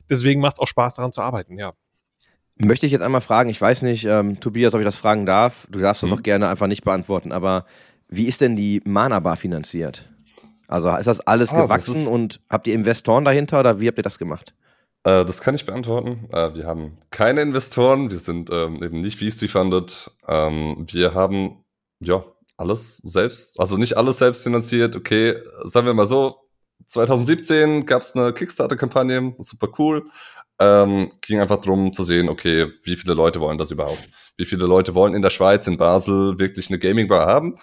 [0.10, 1.72] Deswegen macht's auch Spaß daran zu arbeiten, ja.
[2.56, 5.68] Möchte ich jetzt einmal fragen, ich weiß nicht, ähm, Tobias, ob ich das fragen darf,
[5.70, 6.18] du darfst das Mhm.
[6.18, 7.66] auch gerne einfach nicht beantworten, aber
[8.10, 10.10] wie ist denn die Mana Bar finanziert?
[10.68, 13.88] Also ist das alles Ah, das gewachsen ist- und habt ihr Investoren dahinter oder wie
[13.88, 14.54] habt ihr das gemacht?
[15.04, 16.30] Äh, das kann ich beantworten.
[16.32, 20.12] Äh, wir haben keine Investoren, wir sind ähm, eben nicht VC-funded.
[20.28, 21.64] Ähm, wir haben
[22.00, 22.24] ja
[22.58, 24.96] alles selbst, also nicht alles selbst finanziert.
[24.96, 26.38] Okay, sagen wir mal so,
[26.88, 30.06] 2017 gab es eine Kickstarter-Kampagne, super cool.
[30.60, 34.08] Ähm, ging einfach darum zu sehen, okay, wie viele Leute wollen das überhaupt?
[34.38, 37.58] Wie viele Leute wollen in der Schweiz, in Basel wirklich eine Gaming-Bar haben?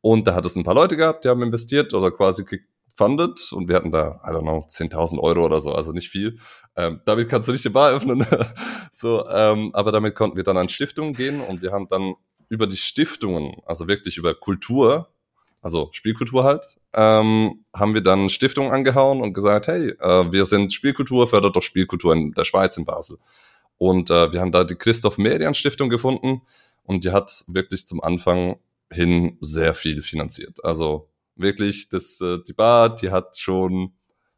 [0.00, 3.68] Und da hat es ein paar Leute gehabt, die haben investiert oder quasi gefundet und
[3.68, 6.38] wir hatten da, I don't know, 10.000 Euro oder so, also nicht viel.
[6.76, 8.26] Ähm, damit kannst du nicht die Bar öffnen.
[8.92, 12.14] so, ähm, aber damit konnten wir dann an Stiftungen gehen und wir haben dann
[12.48, 15.08] über die Stiftungen, also wirklich über Kultur,
[15.62, 20.72] also Spielkultur halt, ähm, haben wir dann Stiftungen angehauen und gesagt, hey, äh, wir sind
[20.72, 23.18] Spielkultur, fördert doch Spielkultur in der Schweiz, in Basel.
[23.78, 26.42] Und äh, wir haben da die Christoph Merian Stiftung gefunden
[26.82, 28.58] und die hat wirklich zum Anfang
[28.92, 30.64] hin sehr viel finanziert.
[30.64, 33.94] Also wirklich, das, äh, die Bar, die hat schon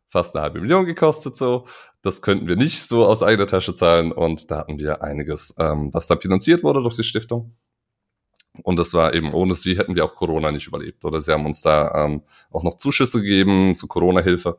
[0.09, 1.67] fast eine halbe Million gekostet so.
[2.03, 5.91] Das könnten wir nicht so aus eigener Tasche zahlen und da hatten wir einiges, ähm,
[5.93, 7.57] was dann finanziert wurde durch die Stiftung.
[8.63, 11.05] Und das war eben, ohne sie hätten wir auch Corona nicht überlebt.
[11.05, 14.59] Oder sie haben uns da ähm, auch noch Zuschüsse gegeben zur Corona-Hilfe.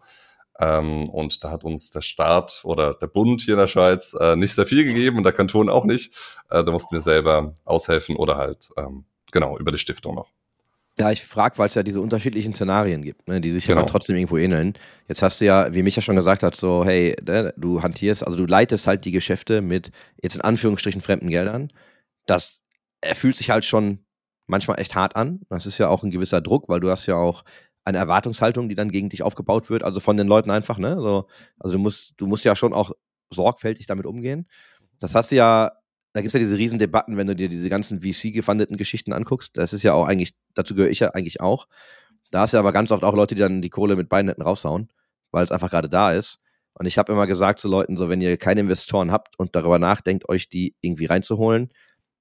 [0.60, 4.36] Ähm, und da hat uns der Staat oder der Bund hier in der Schweiz äh,
[4.36, 6.14] nicht sehr viel gegeben und der Kanton auch nicht.
[6.50, 10.30] Äh, da mussten wir selber aushelfen oder halt, ähm, genau, über die Stiftung noch.
[11.00, 13.82] Ja, ich frage, weil es ja diese unterschiedlichen Szenarien gibt, ne, die sich ja Genau.
[13.82, 14.76] aber trotzdem irgendwo ähneln.
[15.08, 18.38] Jetzt hast du ja, wie Micha schon gesagt hat, so, hey, ne, du hantierst, also
[18.38, 19.92] du leitest halt die Geschäfte mit
[20.22, 21.74] jetzt in Anführungsstrichen fremden Geldern.
[22.28, 22.64] Das
[23.14, 24.06] fühlt sich halt schon
[24.46, 25.42] manchmal echt hart an.
[25.50, 27.44] Das ist ja auch ein gewisser Druck, weil du hast ja auch
[27.86, 30.96] eine Erwartungshaltung, die dann gegen dich aufgebaut wird, also von den Leuten einfach, ne?
[31.02, 31.28] So,
[31.60, 32.92] also du musst, du musst ja schon auch
[33.32, 34.48] sorgfältig damit umgehen.
[35.00, 35.72] Das hast du ja,
[36.14, 39.58] da gibt es ja diese riesen Debatten, wenn du dir diese ganzen VC-gefundeten Geschichten anguckst.
[39.58, 41.68] Das ist ja auch eigentlich, dazu gehöre ich ja eigentlich auch.
[42.32, 44.44] Da hast du aber ganz oft auch Leute, die dann die Kohle mit beiden Händen
[44.44, 44.90] raushauen,
[45.32, 46.40] weil es einfach gerade da ist.
[46.76, 49.80] Und ich habe immer gesagt zu Leuten, so wenn ihr keine Investoren habt und darüber
[49.80, 51.70] nachdenkt, euch die irgendwie reinzuholen,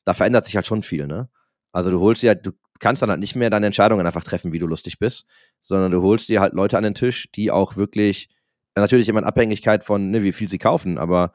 [0.04, 1.28] da verändert sich halt schon viel, ne?
[1.72, 4.52] Also du holst dir halt, du kannst dann halt nicht mehr deine Entscheidungen einfach treffen,
[4.52, 5.26] wie du lustig bist,
[5.62, 8.28] sondern du holst dir halt Leute an den Tisch, die auch wirklich,
[8.74, 11.32] natürlich immer in Abhängigkeit von, ne, wie viel sie kaufen, aber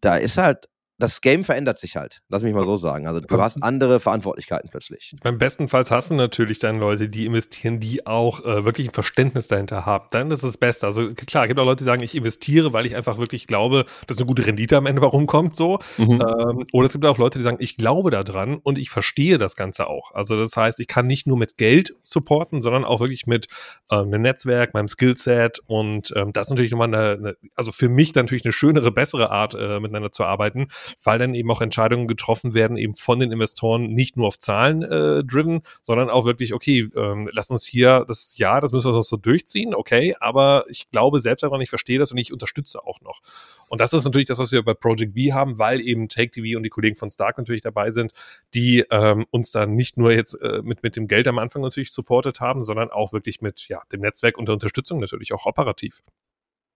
[0.00, 3.06] da ist halt, das Game verändert sich halt, lass mich mal so sagen.
[3.06, 5.14] Also du hast andere Verantwortlichkeiten plötzlich.
[5.22, 9.46] Beim bestenfalls hast du natürlich dann Leute, die investieren, die auch äh, wirklich ein Verständnis
[9.46, 10.08] dahinter haben.
[10.10, 10.86] Dann ist es das Beste.
[10.86, 13.84] Also klar, es gibt auch Leute, die sagen, ich investiere, weil ich einfach wirklich glaube,
[14.08, 15.78] dass eine gute Rendite am Ende warum kommt so.
[15.98, 16.20] Mhm.
[16.20, 19.54] Ähm, oder es gibt auch Leute, die sagen, ich glaube daran und ich verstehe das
[19.54, 20.12] Ganze auch.
[20.14, 23.46] Also das heißt, ich kann nicht nur mit Geld supporten, sondern auch wirklich mit
[23.90, 27.88] ähm, einem Netzwerk, meinem Skillset und ähm, das ist natürlich nochmal eine, eine, also für
[27.88, 30.68] mich dann natürlich eine schönere, bessere Art, äh, miteinander zu arbeiten,
[31.02, 34.82] weil dann eben auch Entscheidungen getroffen werden, eben von den Investoren nicht nur auf Zahlen
[34.82, 38.94] äh, driven, sondern auch wirklich, okay, ähm, lass uns hier das Jahr, das müssen wir
[38.94, 42.84] noch so durchziehen, okay, aber ich glaube selbst daran, ich verstehe das und ich unterstütze
[42.84, 43.20] auch noch.
[43.68, 46.56] Und das ist natürlich das, was wir bei Project V haben, weil eben Take TV
[46.56, 48.12] und die Kollegen von Stark natürlich dabei sind,
[48.54, 51.92] die ähm, uns dann nicht nur jetzt äh, mit, mit dem Geld am Anfang natürlich
[51.92, 56.02] supportet haben, sondern auch wirklich mit ja, dem Netzwerk und der Unterstützung natürlich auch operativ.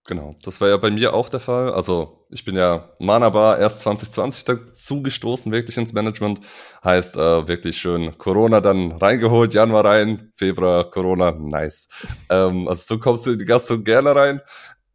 [0.04, 1.72] Genau, das war ja bei mir auch der Fall.
[1.72, 6.40] Also ich bin ja Manabar erst 2020 dazu gestoßen, wirklich ins Management.
[6.82, 11.88] Heißt äh, wirklich schön Corona dann reingeholt, Januar rein, Februar Corona, nice.
[12.30, 14.40] ähm, also so kommst du in die Gastro gerne rein.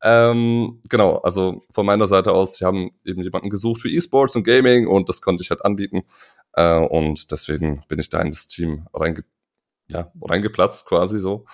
[0.04, 4.44] Ähm, genau, also von meiner Seite aus, sie haben eben jemanden gesucht für E-Sports und
[4.44, 6.04] Gaming und das konnte ich halt anbieten.
[6.54, 9.24] Äh, und deswegen bin ich da in das Team reinge
[9.90, 11.46] ja, reingeplatzt quasi so.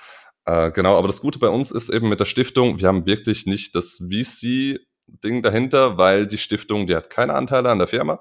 [0.45, 3.45] Äh, genau, aber das Gute bei uns ist eben mit der Stiftung, wir haben wirklich
[3.45, 8.19] nicht das VC-Ding dahinter, weil die Stiftung, die hat keine Anteile an der Firma.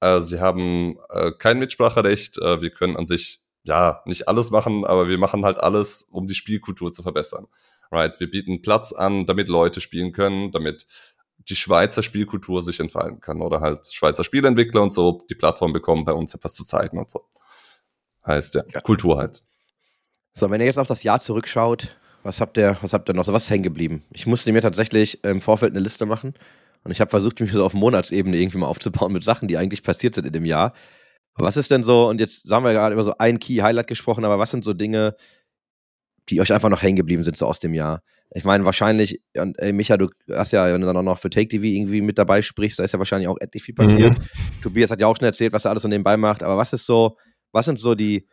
[0.00, 2.38] Äh, sie haben äh, kein Mitspracherecht.
[2.38, 6.26] Äh, wir können an sich, ja, nicht alles machen, aber wir machen halt alles, um
[6.26, 7.46] die Spielkultur zu verbessern.
[7.90, 8.18] Right?
[8.20, 10.86] Wir bieten Platz an, damit Leute spielen können, damit
[11.48, 16.04] die Schweizer Spielkultur sich entfalten kann oder halt Schweizer Spielentwickler und so die Plattform bekommen,
[16.04, 17.26] bei uns etwas zu zeigen und so.
[18.26, 18.80] Heißt ja, Ja.
[18.80, 19.42] Kultur halt.
[20.36, 23.24] So, wenn ihr jetzt auf das Jahr zurückschaut, was habt ihr, was habt ihr noch
[23.24, 24.02] so, was ist hängen geblieben?
[24.12, 26.34] Ich musste mir tatsächlich im Vorfeld eine Liste machen
[26.82, 29.84] und ich habe versucht, mich so auf Monatsebene irgendwie mal aufzubauen mit Sachen, die eigentlich
[29.84, 30.72] passiert sind in dem Jahr.
[31.36, 34.40] Was ist denn so, und jetzt haben wir gerade über so ein Key-Highlight gesprochen, aber
[34.40, 35.14] was sind so Dinge,
[36.28, 38.02] die euch einfach noch hängen geblieben sind, so aus dem Jahr?
[38.34, 41.30] Ich meine, wahrscheinlich, und ey, Micha, du hast ja, wenn du dann auch noch für
[41.30, 44.16] Take TV irgendwie mit dabei sprichst, da ist ja wahrscheinlich auch etlich viel passiert.
[44.62, 46.86] Tobias hat ja auch schon erzählt, was er alles so nebenbei macht, aber was ist
[46.86, 47.16] so,
[47.54, 48.26] was sind so die,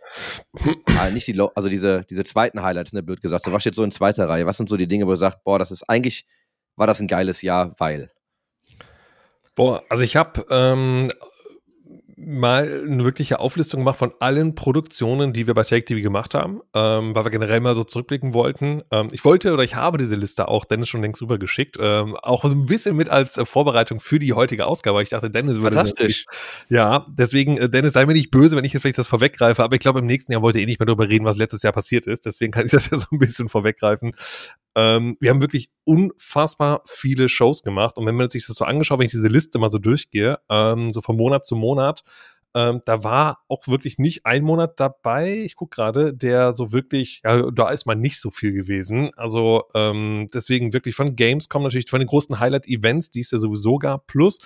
[0.98, 3.84] ah, nicht die, also diese, diese zweiten Highlights, ne, blöd gesagt, so was steht so
[3.84, 4.48] in zweiter Reihe?
[4.48, 6.26] Was sind so die Dinge, wo du sagst, boah, das ist eigentlich,
[6.76, 8.12] war das ein geiles Jahr, weil?
[9.54, 11.12] Boah, also ich habe ähm,
[12.26, 16.62] mal eine wirkliche Auflistung gemacht von allen Produktionen, die wir bei Take TV gemacht haben,
[16.74, 18.84] ähm, weil wir generell mal so zurückblicken wollten.
[18.92, 22.44] Ähm, ich wollte oder ich habe diese Liste auch Dennis schon längst rübergeschickt, ähm, auch
[22.44, 25.02] ein bisschen mit als äh, Vorbereitung für die heutige Ausgabe.
[25.02, 26.26] Ich dachte, Dennis würde Fantastisch.
[26.70, 29.76] Ja, deswegen, äh, Dennis, sei mir nicht böse, wenn ich jetzt vielleicht das vorweggreife, aber
[29.76, 31.74] ich glaube, im nächsten Jahr wollt ihr eh nicht mehr darüber reden, was letztes Jahr
[31.74, 32.26] passiert ist.
[32.26, 34.14] Deswegen kann ich das ja so ein bisschen vorweggreifen.
[34.76, 37.98] Ähm, wir haben wirklich unfassbar viele Shows gemacht.
[37.98, 40.92] Und wenn man sich das so angeschaut, wenn ich diese Liste mal so durchgehe, ähm,
[40.92, 42.04] so von Monat zu Monat,
[42.54, 47.22] ähm, da war auch wirklich nicht ein Monat dabei, ich gucke gerade, der so wirklich,
[47.24, 49.12] ja, da ist mal nicht so viel gewesen.
[49.16, 53.38] Also ähm, deswegen wirklich von Games kommen natürlich von den großen Highlight-Events, die es ja
[53.38, 54.08] sowieso gab.
[54.08, 54.40] Plus,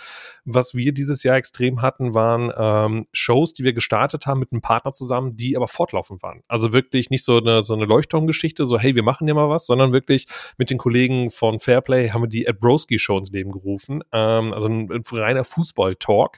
[0.43, 4.61] was wir dieses Jahr extrem hatten, waren ähm, Shows, die wir gestartet haben mit einem
[4.61, 6.41] Partner zusammen, die aber fortlaufend waren.
[6.47, 9.65] Also wirklich nicht so eine, so eine Leuchtturmgeschichte, so hey, wir machen ja mal was,
[9.65, 13.51] sondern wirklich mit den Kollegen von Fairplay haben wir die Ed Broski Show ins Leben
[13.51, 14.03] gerufen.
[14.11, 16.37] Ähm, also ein, ein reiner Fußball-Talk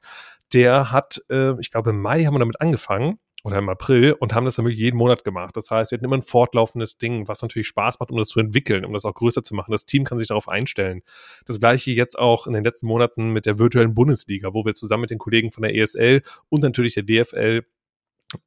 [0.54, 4.34] der hat, äh, ich glaube, im Mai haben wir damit angefangen oder im April und
[4.34, 5.56] haben das dann wirklich jeden Monat gemacht.
[5.56, 8.40] Das heißt, wir hatten immer ein fortlaufendes Ding, was natürlich Spaß macht, um das zu
[8.40, 9.72] entwickeln, um das auch größer zu machen.
[9.72, 11.02] Das Team kann sich darauf einstellen.
[11.46, 15.02] Das gleiche jetzt auch in den letzten Monaten mit der virtuellen Bundesliga, wo wir zusammen
[15.02, 17.64] mit den Kollegen von der ESL und natürlich der DFL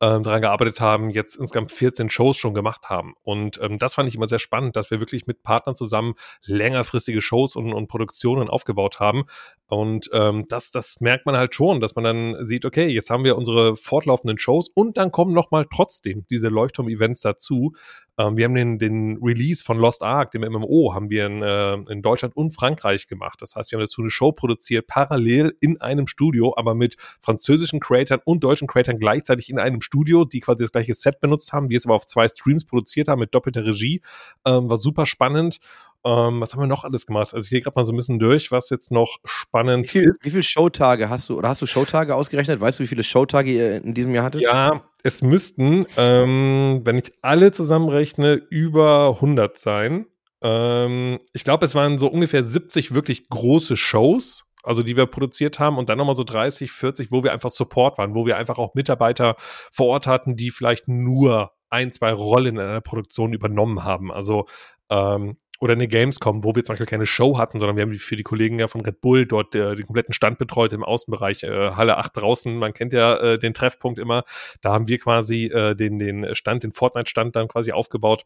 [0.01, 3.15] ähm, daran gearbeitet haben, jetzt insgesamt 14 Shows schon gemacht haben.
[3.23, 6.15] Und ähm, das fand ich immer sehr spannend, dass wir wirklich mit Partnern zusammen
[6.45, 9.25] längerfristige Shows und, und Produktionen aufgebaut haben.
[9.67, 13.25] Und ähm, das, das merkt man halt schon, dass man dann sieht, okay, jetzt haben
[13.25, 17.73] wir unsere fortlaufenden Shows und dann kommen nochmal trotzdem diese Leuchtturm-Events dazu.
[18.21, 21.75] Ähm, wir haben den, den Release von Lost Ark, dem MMO, haben wir in, äh,
[21.91, 23.41] in Deutschland und Frankreich gemacht.
[23.41, 27.81] Das heißt, wir haben dazu eine Show produziert, parallel in einem Studio, aber mit französischen
[27.81, 31.69] Creatern und deutschen Creatern gleichzeitig in einem Studio, die quasi das gleiche Set benutzt haben,
[31.69, 34.03] die es aber auf zwei Streams produziert haben mit doppelter Regie.
[34.45, 35.59] Ähm, war super spannend.
[36.05, 37.35] Ähm, was haben wir noch alles gemacht?
[37.35, 40.13] Also ich gehe gerade mal so ein bisschen durch, was jetzt noch spannend Wie viel,
[40.23, 42.61] wie viel Showtage hast du, oder hast du Showtage ausgerechnet?
[42.61, 44.41] Weißt du, wie viele Showtage ihr in diesem Jahr hattet?
[44.41, 50.07] Ja, es müssten, ähm, wenn ich alle zusammenrechne, über 100 sein.
[50.43, 55.59] Ähm, ich glaube, es waren so ungefähr 70 wirklich große Shows, also die wir produziert
[55.59, 58.59] haben und dann nochmal so 30, 40, wo wir einfach Support waren, wo wir einfach
[58.59, 63.85] auch Mitarbeiter vor Ort hatten, die vielleicht nur ein, zwei Rollen in einer Produktion übernommen
[63.85, 64.11] haben.
[64.11, 64.47] Also
[64.91, 68.17] ähm, oder eine Gamescom, wo wir zum Beispiel keine Show hatten, sondern wir haben für
[68.17, 71.73] die Kollegen ja von Red Bull dort äh, den kompletten Stand betreut im Außenbereich, äh,
[71.73, 74.25] Halle 8 draußen, man kennt ja äh, den Treffpunkt immer,
[74.63, 78.25] da haben wir quasi äh, den, den Stand, den Fortnite-Stand dann quasi aufgebaut.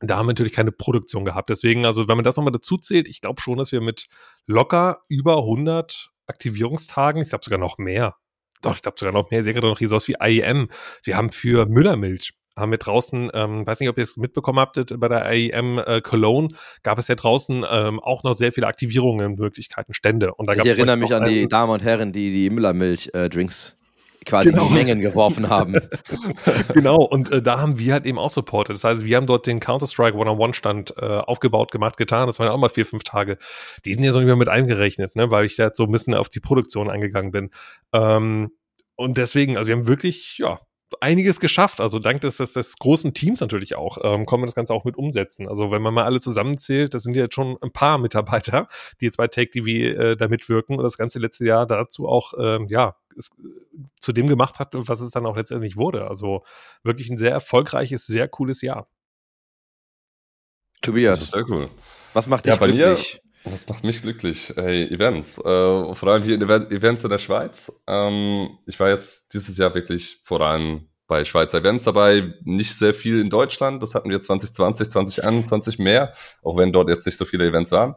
[0.00, 1.48] Da haben wir natürlich keine Produktion gehabt.
[1.48, 4.08] Deswegen, also wenn man das nochmal dazu zählt, ich glaube schon, dass wir mit
[4.46, 8.16] locker über 100 Aktivierungstagen, ich glaube sogar noch mehr,
[8.62, 10.68] doch, ich glaube sogar noch mehr, ich sehe gerade noch hier so aus wie IEM.
[11.04, 14.78] Wir haben für Müllermilch haben wir draußen, ähm, weiß nicht, ob ihr es mitbekommen habt,
[14.98, 16.48] bei der AEM äh, Cologne
[16.82, 20.34] gab es ja draußen ähm, auch noch sehr viele Aktivierungen, Möglichkeiten, Stände.
[20.34, 23.84] Und da ich erinnere mich an die Damen und Herren, die die Müllermilch-Drinks äh,
[24.24, 24.68] quasi genau.
[24.68, 25.76] in Mengen geworfen haben.
[26.74, 28.74] genau, und äh, da haben wir halt eben auch supportet.
[28.74, 32.26] Das heißt, wir haben dort den Counter-Strike One-on-One-Stand äh, aufgebaut, gemacht, getan.
[32.26, 33.36] Das waren ja auch mal vier, fünf Tage.
[33.84, 36.14] Die sind ja so nicht mehr mit eingerechnet, ne, weil ich da so ein bisschen
[36.14, 37.50] auf die Produktion eingegangen bin.
[37.92, 38.50] Ähm,
[38.96, 40.60] und deswegen, also wir haben wirklich, ja,
[41.00, 41.80] einiges geschafft.
[41.80, 44.84] Also dank des, des, des großen Teams natürlich auch, ähm, können wir das Ganze auch
[44.84, 45.48] mit umsetzen.
[45.48, 48.68] Also wenn man mal alle zusammenzählt, das sind ja jetzt schon ein paar Mitarbeiter,
[49.00, 52.34] die jetzt bei Take TV äh, da mitwirken und das ganze letzte Jahr dazu auch,
[52.38, 53.30] ähm, ja, es,
[54.00, 56.08] zu dem gemacht hat, was es dann auch letztendlich wurde.
[56.08, 56.42] Also
[56.82, 58.88] wirklich ein sehr erfolgreiches, sehr cooles Jahr.
[60.82, 61.70] Tobias, Das ist sehr cool.
[62.12, 63.20] was macht dich Ja, bei mir, glücklich?
[63.44, 64.52] Was macht mich glücklich?
[64.56, 65.38] Hey, Events.
[65.38, 65.42] Äh,
[65.94, 67.70] vor allem hier in Event- Events in der Schweiz.
[67.86, 72.32] Ähm, ich war jetzt dieses Jahr wirklich vor allem bei Schweizer Events dabei.
[72.44, 73.82] Nicht sehr viel in Deutschland.
[73.82, 77.94] Das hatten wir 2020, 2021 mehr, auch wenn dort jetzt nicht so viele Events waren.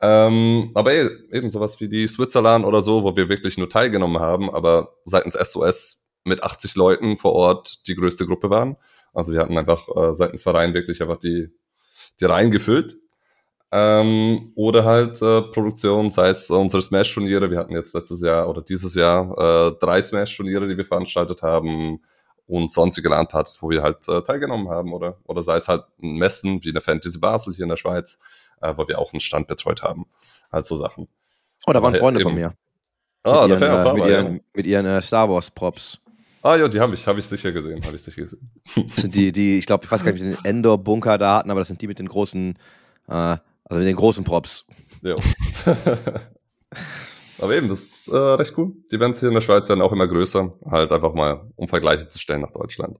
[0.00, 4.20] Ähm, aber eh- eben sowas wie die Switzerland oder so, wo wir wirklich nur teilgenommen
[4.20, 8.76] haben, aber seitens SOS mit 80 Leuten vor Ort die größte Gruppe waren.
[9.12, 11.48] Also wir hatten einfach äh, seitens Verein wirklich einfach die,
[12.20, 12.96] die Reihen gefüllt.
[13.70, 17.50] Ähm, oder halt äh, Produktion, sei es unsere Smash-Turniere.
[17.50, 22.00] Wir hatten jetzt letztes Jahr oder dieses Jahr äh, drei Smash-Turniere, die wir veranstaltet haben
[22.46, 24.92] und sonstige LAN-Partys, wo wir halt äh, teilgenommen haben.
[24.94, 28.18] Oder, oder sei es halt ein Messen wie eine Fantasy Basel hier in der Schweiz,
[28.62, 30.06] äh, wo wir auch einen Stand betreut haben.
[30.50, 31.06] Halt so Sachen.
[31.66, 32.40] Oh, da waren Ja, Freunde von eben.
[32.40, 32.54] mir.
[33.22, 35.98] Ah, mit ihren, äh, mit war ihren, mit ihren äh, Star Wars Props.
[36.40, 38.50] Ah ja, die habe ich, habe ich sicher gesehen, habe ich sicher gesehen.
[38.86, 41.50] Das sind die, die, ich glaube, ich weiß gar nicht, wie den Endor-Bunker da hatten,
[41.50, 42.56] aber das sind die mit den großen,
[43.08, 43.36] äh,
[43.68, 44.66] also mit den großen Props.
[45.02, 45.14] Ja.
[47.40, 48.72] Aber eben, das ist äh, recht cool.
[48.90, 52.06] Die Events hier in der Schweiz werden auch immer größer, halt einfach mal um Vergleiche
[52.08, 52.98] zu stellen nach Deutschland.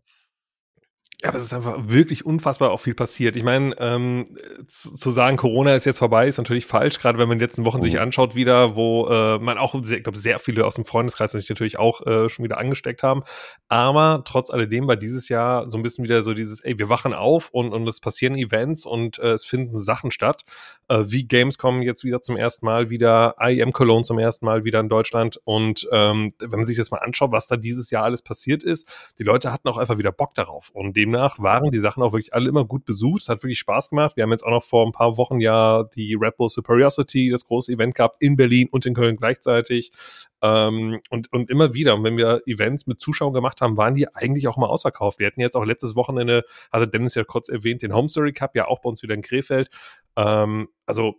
[1.20, 3.34] Ja, aber es ist einfach wirklich unfassbar auch viel passiert.
[3.34, 4.36] Ich meine, ähm,
[4.68, 7.48] zu, zu, sagen, Corona ist jetzt vorbei, ist natürlich falsch, gerade wenn man in den
[7.48, 7.82] letzten Wochen oh.
[7.82, 11.48] sich anschaut wieder, wo äh, man auch, ich glaube, sehr viele aus dem Freundeskreis sich
[11.48, 13.24] natürlich auch äh, schon wieder angesteckt haben.
[13.68, 17.12] Aber trotz alledem war dieses Jahr so ein bisschen wieder so dieses, ey, wir wachen
[17.12, 20.44] auf und, und es passieren Events und äh, es finden Sachen statt,
[20.86, 24.78] äh, wie Gamescom jetzt wieder zum ersten Mal, wieder IEM Cologne zum ersten Mal wieder
[24.78, 25.40] in Deutschland.
[25.42, 28.88] Und ähm, wenn man sich das mal anschaut, was da dieses Jahr alles passiert ist,
[29.18, 30.70] die Leute hatten auch einfach wieder Bock darauf.
[30.72, 33.22] Und dem demnach waren die Sachen auch wirklich alle immer gut besucht.
[33.22, 34.16] Es hat wirklich Spaß gemacht.
[34.16, 37.44] Wir haben jetzt auch noch vor ein paar Wochen ja die Red Bull Superiority, das
[37.44, 39.90] große Event gehabt in Berlin und in Köln gleichzeitig.
[40.42, 44.14] Ähm, und, und immer wieder, und wenn wir Events mit Zuschauern gemacht haben, waren die
[44.14, 45.18] eigentlich auch mal ausverkauft.
[45.18, 48.54] Wir hatten jetzt auch letztes Wochenende, hatte Dennis ja kurz erwähnt, den Home Story Cup,
[48.54, 49.68] ja auch bei uns wieder in Krefeld.
[50.16, 51.16] Ähm, also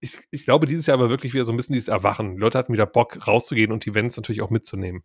[0.00, 2.34] ich, ich glaube, dieses Jahr war wirklich wieder so ein bisschen dieses Erwachen.
[2.34, 5.04] Die Leute hatten wieder Bock, rauszugehen und die Events natürlich auch mitzunehmen.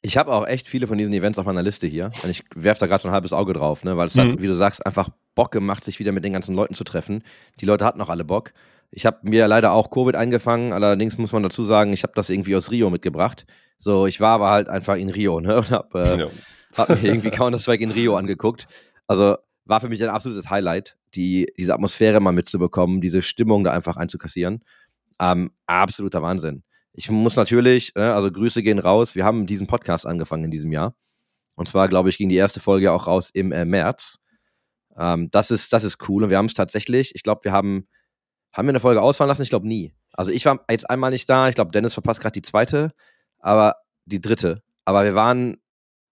[0.00, 2.10] Ich habe auch echt viele von diesen Events auf meiner Liste hier.
[2.22, 3.96] Und ich werfe da gerade so ein halbes Auge drauf, ne?
[3.96, 4.20] weil es mhm.
[4.20, 7.24] hat, wie du sagst, einfach Bock gemacht, sich wieder mit den ganzen Leuten zu treffen.
[7.60, 8.52] Die Leute hatten auch alle Bock.
[8.90, 12.30] Ich habe mir leider auch Covid eingefangen, allerdings muss man dazu sagen, ich habe das
[12.30, 13.44] irgendwie aus Rio mitgebracht.
[13.76, 15.56] So, ich war aber halt einfach in Rio ne?
[15.58, 16.26] und habe äh, ja.
[16.76, 18.66] hab mir irgendwie Counter-Strike in Rio angeguckt.
[19.06, 23.72] Also war für mich ein absolutes Highlight, die, diese Atmosphäre mal mitzubekommen, diese Stimmung da
[23.72, 24.64] einfach einzukassieren.
[25.20, 26.62] Ähm, absoluter Wahnsinn.
[26.92, 29.14] Ich muss natürlich, äh, also Grüße gehen raus.
[29.14, 30.94] Wir haben diesen Podcast angefangen in diesem Jahr.
[31.54, 34.18] Und zwar, glaube ich, ging die erste Folge auch raus im äh, März.
[34.96, 36.24] Ähm, das, ist, das ist cool.
[36.24, 37.88] Und wir haben es tatsächlich, ich glaube, wir haben,
[38.52, 39.42] haben wir eine Folge ausfallen lassen?
[39.42, 39.94] Ich glaube nie.
[40.12, 41.48] Also ich war jetzt einmal nicht da.
[41.48, 42.92] Ich glaube, Dennis verpasst gerade die zweite,
[43.38, 44.62] aber die dritte.
[44.84, 45.58] Aber wir waren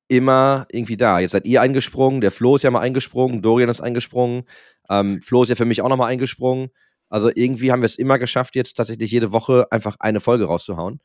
[0.09, 1.19] immer irgendwie da.
[1.19, 4.45] Jetzt seid ihr eingesprungen, der Flo ist ja mal eingesprungen, Dorian ist eingesprungen,
[4.89, 6.71] ähm, Flo ist ja für mich auch nochmal eingesprungen.
[7.09, 11.01] Also irgendwie haben wir es immer geschafft, jetzt tatsächlich jede Woche einfach eine Folge rauszuhauen.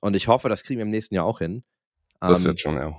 [0.00, 1.64] Und ich hoffe, das kriegen wir im nächsten Jahr auch hin.
[2.20, 2.96] Das ähm, wird schon, ja.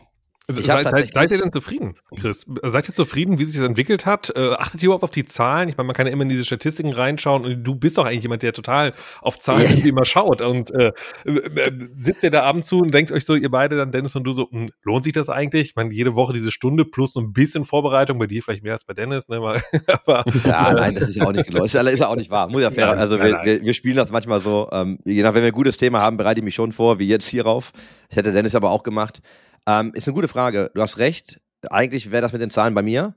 [0.50, 2.46] Also seid, seid, seid, ihr denn zufrieden, Chris?
[2.64, 4.32] Seid ihr zufrieden, wie sich das entwickelt hat?
[4.34, 5.68] Äh, achtet ihr überhaupt auf die Zahlen?
[5.68, 8.24] Ich meine, man kann ja immer in diese Statistiken reinschauen und du bist doch eigentlich
[8.24, 9.86] jemand, der total auf Zahlen yeah.
[9.86, 10.42] immer schaut.
[10.42, 10.94] Und äh,
[11.26, 14.24] äh, sitzt ihr da abends zu und denkt euch so, ihr beide dann, Dennis und
[14.24, 15.70] du, so, mh, hm, lohnt sich das eigentlich?
[15.72, 18.74] Ich meine, jede Woche diese Stunde plus so ein bisschen Vorbereitung, bei dir vielleicht mehr
[18.74, 19.38] als bei Dennis, ne?
[19.88, 21.66] Aber, ja, nein, das ist ja auch nicht gelohnt.
[21.66, 22.48] Ist ja, ist ja auch nicht wahr.
[22.48, 22.88] Muss ja fair.
[22.88, 23.46] Nein, also nein, wir, nein.
[23.46, 24.70] Wir, wir, spielen das manchmal so.
[24.72, 27.08] Ähm, je nach, wenn wir ein gutes Thema haben, bereite ich mich schon vor, wie
[27.08, 27.74] jetzt hierauf.
[28.10, 29.22] Ich hätte Dennis aber auch gemacht.
[29.68, 30.72] Ähm, ist eine gute Frage.
[30.74, 31.42] Du hast recht.
[31.70, 33.16] Eigentlich wäre das mit den Zahlen bei mir.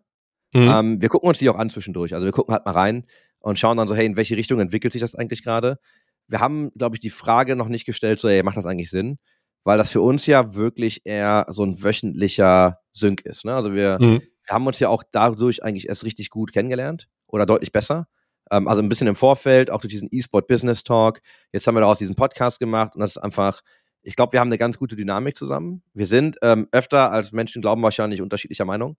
[0.52, 0.68] Mhm.
[0.68, 2.12] Ähm, wir gucken uns die auch an zwischendurch.
[2.12, 3.06] Also wir gucken halt mal rein
[3.38, 5.78] und schauen dann so, hey, in welche Richtung entwickelt sich das eigentlich gerade?
[6.26, 9.18] Wir haben, glaube ich, die Frage noch nicht gestellt, so, hey, macht das eigentlich Sinn?
[9.62, 13.44] Weil das für uns ja wirklich eher so ein wöchentlicher Sync ist.
[13.44, 13.54] Ne?
[13.54, 14.22] Also wir, mhm.
[14.46, 18.08] wir haben uns ja auch dadurch eigentlich erst richtig gut kennengelernt oder deutlich besser.
[18.50, 21.20] Ähm, also ein bisschen im Vorfeld, auch durch diesen E-Sport Business Talk.
[21.52, 23.60] Jetzt haben wir daraus diesen Podcast gemacht und das ist einfach
[24.02, 25.82] ich glaube, wir haben eine ganz gute Dynamik zusammen.
[25.92, 28.96] Wir sind ähm, öfter als Menschen glauben wahrscheinlich unterschiedlicher Meinung,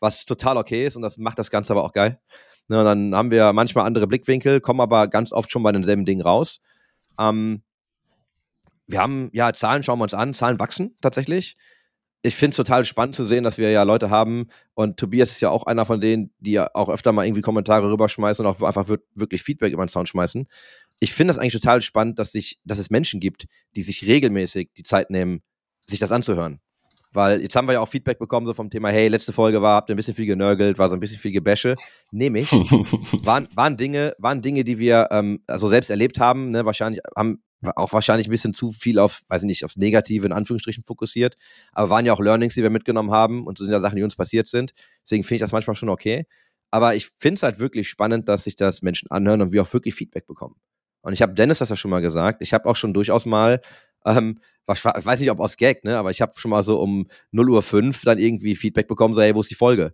[0.00, 2.20] was total okay ist und das macht das Ganze aber auch geil.
[2.68, 6.22] Ne, dann haben wir manchmal andere Blickwinkel, kommen aber ganz oft schon bei demselben Ding
[6.22, 6.60] raus.
[7.18, 7.62] Ähm,
[8.86, 11.56] wir haben, ja, Zahlen schauen wir uns an, Zahlen wachsen tatsächlich.
[12.22, 15.42] Ich finde es total spannend zu sehen, dass wir ja Leute haben und Tobias ist
[15.42, 18.62] ja auch einer von denen, die ja auch öfter mal irgendwie Kommentare rüberschmeißen und auch
[18.62, 20.46] einfach wirklich Feedback über den Sound schmeißen
[21.04, 23.44] ich finde das eigentlich total spannend, dass, sich, dass es Menschen gibt,
[23.76, 25.42] die sich regelmäßig die Zeit nehmen,
[25.86, 26.60] sich das anzuhören.
[27.12, 29.76] Weil jetzt haben wir ja auch Feedback bekommen so vom Thema, hey, letzte Folge war,
[29.76, 31.76] habt ihr ein bisschen viel genörgelt, war so ein bisschen viel Gebäsche.
[32.10, 32.50] Nehme ich.
[33.24, 36.64] waren, waren Dinge, waren Dinge, die wir ähm, also selbst erlebt haben, ne?
[36.64, 37.42] Wahrscheinlich haben
[37.76, 41.36] auch wahrscheinlich ein bisschen zu viel auf, weiß ich nicht, aufs Negative in Anführungsstrichen fokussiert.
[41.72, 44.02] Aber waren ja auch Learnings, die wir mitgenommen haben und so sind ja Sachen, die
[44.02, 44.72] uns passiert sind.
[45.04, 46.26] Deswegen finde ich das manchmal schon okay.
[46.70, 49.72] Aber ich finde es halt wirklich spannend, dass sich das Menschen anhören und wir auch
[49.72, 50.56] wirklich Feedback bekommen.
[51.04, 52.40] Und ich habe Dennis das ja schon mal gesagt.
[52.40, 53.60] Ich habe auch schon durchaus mal,
[54.06, 56.80] ähm, was, ich weiß nicht, ob aus Gag, ne, aber ich habe schon mal so
[56.80, 59.92] um 0 Uhr 5 dann irgendwie Feedback bekommen, so, hey, wo ist die Folge?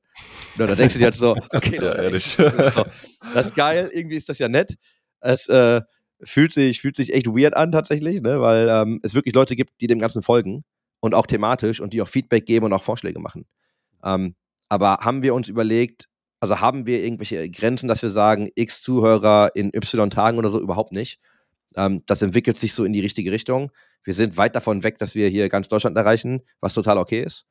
[0.57, 2.37] Und da denkst du dir halt so, okay, ja, ehrlich.
[3.35, 4.77] das ist geil, irgendwie ist das ja nett.
[5.21, 5.83] Es äh,
[6.23, 9.81] fühlt sich, fühlt sich echt weird an tatsächlich, ne, weil ähm, es wirklich Leute gibt,
[9.81, 10.63] die dem Ganzen folgen
[11.01, 13.47] und auch thematisch und die auch Feedback geben und auch Vorschläge machen.
[14.05, 14.37] Ähm,
[14.69, 16.09] aber haben wir uns überlegt,
[16.41, 20.59] also haben wir irgendwelche Grenzen, dass wir sagen, x Zuhörer in y Tagen oder so
[20.59, 21.21] überhaupt nicht.
[21.77, 23.71] Ähm, das entwickelt sich so in die richtige Richtung.
[24.03, 27.47] Wir sind weit davon weg, dass wir hier ganz Deutschland erreichen, was total okay ist.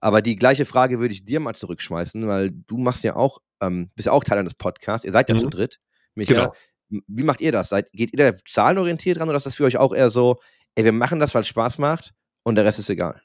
[0.00, 3.90] Aber die gleiche Frage würde ich dir mal zurückschmeißen, weil du machst ja auch, ähm,
[3.96, 5.04] bist ja auch Teil eines Podcasts.
[5.04, 5.40] Ihr seid ja mhm.
[5.40, 5.80] zu dritt.
[6.14, 6.54] Micha, genau.
[6.88, 7.68] Wie macht ihr das?
[7.68, 10.36] Seid, geht ihr da zahlenorientiert dran oder ist das für euch auch eher so,
[10.76, 13.20] ey, wir machen das, weil es Spaß macht und der Rest ist egal?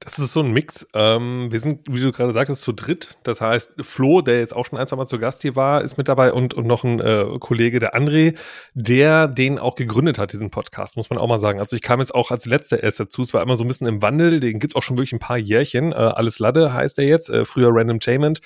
[0.00, 0.86] Das ist so ein Mix.
[0.94, 3.16] Ähm, wir sind, wie du gerade sagtest, zu dritt.
[3.24, 5.96] Das heißt, Flo, der jetzt auch schon ein, zwei Mal zu Gast hier war, ist
[5.98, 8.36] mit dabei und, und noch ein äh, Kollege, der André,
[8.74, 11.58] der den auch gegründet hat, diesen Podcast, muss man auch mal sagen.
[11.58, 13.22] Also ich kam jetzt auch als letzter erst dazu.
[13.22, 14.40] Es war immer so ein bisschen im Wandel.
[14.40, 15.92] Den gibt's auch schon wirklich ein paar Jährchen.
[15.92, 18.40] Äh, Alles Ladde heißt er jetzt, äh, früher Randomtainment.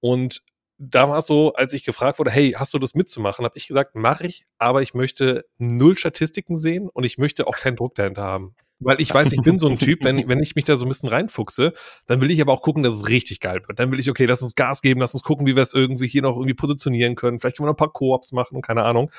[0.00, 0.42] Und
[0.78, 3.66] da war es so, als ich gefragt wurde, hey, hast du das mitzumachen, habe ich
[3.66, 7.96] gesagt, mache ich, aber ich möchte null Statistiken sehen und ich möchte auch keinen Druck
[7.96, 8.54] dahinter haben.
[8.80, 10.88] Weil ich weiß, ich bin so ein Typ, wenn, wenn ich mich da so ein
[10.88, 11.72] bisschen reinfuchse,
[12.06, 13.80] dann will ich aber auch gucken, dass es richtig geil wird.
[13.80, 16.06] Dann will ich, okay, lass uns Gas geben, lass uns gucken, wie wir es irgendwie
[16.06, 17.40] hier noch irgendwie positionieren können.
[17.40, 19.10] Vielleicht können wir noch ein paar Koops machen, keine Ahnung.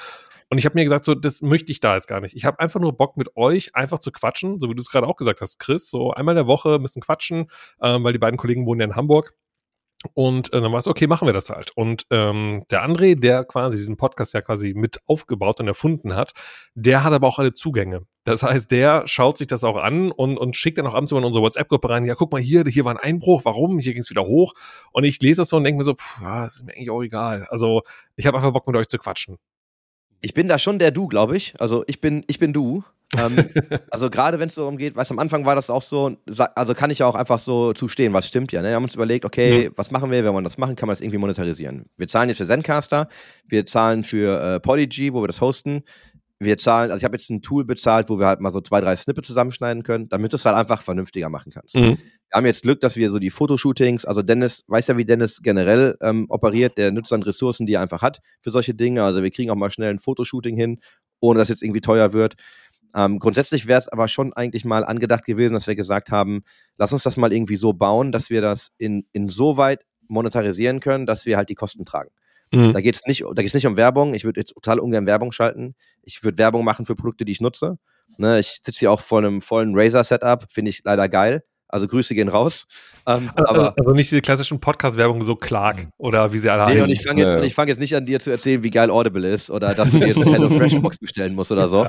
[0.50, 2.36] Und ich habe mir gesagt, so, das möchte ich da jetzt gar nicht.
[2.36, 5.06] Ich habe einfach nur Bock mit euch einfach zu quatschen, so wie du es gerade
[5.06, 5.90] auch gesagt hast, Chris.
[5.90, 7.48] So einmal in der Woche ein bisschen quatschen,
[7.82, 9.36] ähm, weil die beiden Kollegen wohnen ja in Hamburg.
[10.14, 11.72] Und äh, dann war es, okay, machen wir das halt.
[11.76, 16.32] Und ähm, der André, der quasi diesen Podcast ja quasi mit aufgebaut und erfunden hat,
[16.74, 18.06] der hat aber auch alle Zugänge.
[18.24, 21.20] Das heißt, der schaut sich das auch an und, und schickt dann auch abends immer
[21.20, 23.80] in unsere WhatsApp-Gruppe rein, ja, guck mal hier, hier war ein Einbruch, warum?
[23.80, 24.54] Hier ging es wieder hoch.
[24.94, 26.92] Und ich lese das so und denke mir so, pff, ja, das ist mir eigentlich
[26.92, 27.46] auch egal.
[27.50, 27.82] Also
[28.16, 29.38] ich habe einfach Bock mit euch zu quatschen.
[30.22, 31.60] Ich bin da schon der Du, glaube ich.
[31.60, 32.84] Also ich bin, ich bin du.
[33.18, 33.38] Ähm,
[33.90, 36.18] also gerade wenn es darum geht, weißt du, am Anfang war das auch so,
[36.56, 38.62] also kann ich ja auch einfach so zustehen, was stimmt ja.
[38.62, 38.70] Ne?
[38.70, 39.74] Wir haben uns überlegt, okay, mhm.
[39.76, 41.86] was machen wir, wenn wir das machen, kann man das irgendwie monetarisieren.
[41.98, 43.10] Wir zahlen jetzt für Zencaster,
[43.48, 45.84] wir zahlen für äh, Polyg, wo wir das hosten.
[46.42, 48.80] Wir zahlen, also ich habe jetzt ein Tool bezahlt, wo wir halt mal so zwei,
[48.80, 51.76] drei Snippets zusammenschneiden können, damit du es halt einfach vernünftiger machen kannst.
[51.76, 51.98] Mhm.
[52.30, 55.42] Wir haben jetzt Glück, dass wir so die Fotoshootings, also Dennis, weiß ja, wie Dennis
[55.42, 59.04] generell ähm, operiert, der nutzt dann Ressourcen, die er einfach hat für solche Dinge.
[59.04, 60.80] Also wir kriegen auch mal schnell ein Fotoshooting hin,
[61.20, 62.36] ohne dass jetzt irgendwie teuer wird.
[62.96, 66.44] Ähm, grundsätzlich wäre es aber schon eigentlich mal angedacht gewesen, dass wir gesagt haben,
[66.78, 71.26] lass uns das mal irgendwie so bauen, dass wir das in, insoweit monetarisieren können, dass
[71.26, 72.10] wir halt die Kosten tragen.
[72.52, 72.74] Mhm.
[72.74, 74.14] Da geht es nicht, nicht um Werbung.
[74.14, 75.76] Ich würde jetzt total ungern Werbung schalten.
[76.02, 77.78] Ich würde Werbung machen für Produkte, die ich nutze.
[78.18, 81.44] Ne, ich sitze hier auch vor einem vollen Razer-Setup, finde ich leider geil.
[81.70, 82.66] Also Grüße gehen raus.
[83.06, 85.92] Ähm, also, aber, also nicht diese klassischen Podcast-Werbung, so Clark mhm.
[85.98, 86.84] oder wie sie alle nee, heißen.
[86.84, 89.50] Und ich fange jetzt, fang jetzt, nicht an, dir zu erzählen, wie geil Audible ist
[89.50, 91.84] oder dass du dir jetzt eine HelloFresh-Box bestellen musst oder so.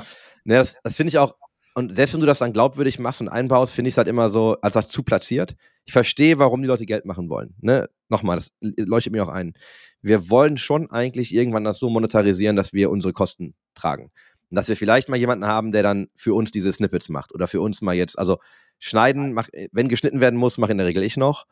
[0.45, 1.35] Ne, das, das finde ich auch,
[1.73, 4.29] und selbst wenn du das dann glaubwürdig machst und einbaust, finde ich es halt immer
[4.29, 5.55] so, als das zu platziert.
[5.85, 7.55] Ich verstehe, warum die Leute Geld machen wollen.
[7.61, 7.89] Ne?
[8.09, 9.53] Nochmal, das leuchtet mir auch ein.
[10.01, 14.11] Wir wollen schon eigentlich irgendwann das so monetarisieren, dass wir unsere Kosten tragen.
[14.49, 17.47] Und dass wir vielleicht mal jemanden haben, der dann für uns diese Snippets macht oder
[17.47, 18.39] für uns mal jetzt, also
[18.81, 21.45] schneiden, mach, wenn geschnitten werden muss, mache in der Regel ich noch.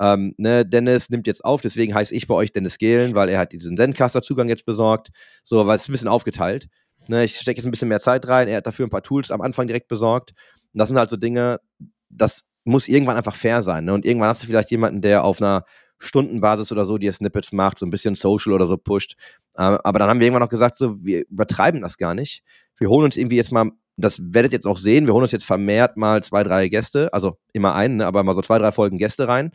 [0.00, 3.38] Ähm, ne, Dennis nimmt jetzt auf, deswegen heiße ich bei euch Dennis Gehlen, weil er
[3.38, 5.08] hat diesen Zencaster-Zugang jetzt besorgt.
[5.42, 6.68] So, weil es ein bisschen aufgeteilt.
[7.08, 8.48] Ne, ich stecke jetzt ein bisschen mehr Zeit rein.
[8.48, 10.32] Er hat dafür ein paar Tools am Anfang direkt besorgt.
[10.72, 11.60] Und das sind halt so Dinge,
[12.08, 13.84] das muss irgendwann einfach fair sein.
[13.84, 13.94] Ne?
[13.94, 15.64] Und irgendwann hast du vielleicht jemanden, der auf einer
[15.98, 19.14] Stundenbasis oder so dir Snippets macht, so ein bisschen Social oder so pusht.
[19.56, 22.42] Ähm, aber dann haben wir irgendwann noch gesagt, so, wir übertreiben das gar nicht.
[22.76, 25.32] Wir holen uns irgendwie jetzt mal, das werdet ihr jetzt auch sehen, wir holen uns
[25.32, 28.72] jetzt vermehrt mal zwei, drei Gäste, also immer einen, ne, aber mal so zwei, drei
[28.72, 29.52] Folgen Gäste rein.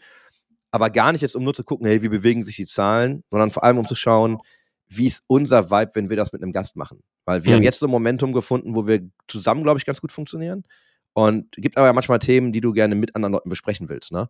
[0.72, 3.52] Aber gar nicht jetzt, um nur zu gucken, hey, wie bewegen sich die Zahlen, sondern
[3.52, 4.40] vor allem um zu schauen,
[4.88, 7.04] wie ist unser Vibe, wenn wir das mit einem Gast machen.
[7.26, 7.56] Weil wir mhm.
[7.58, 10.64] haben jetzt so ein Momentum gefunden, wo wir zusammen, glaube ich, ganz gut funktionieren.
[11.14, 14.12] Und gibt aber manchmal Themen, die du gerne mit anderen Leuten besprechen willst.
[14.12, 14.30] Ne?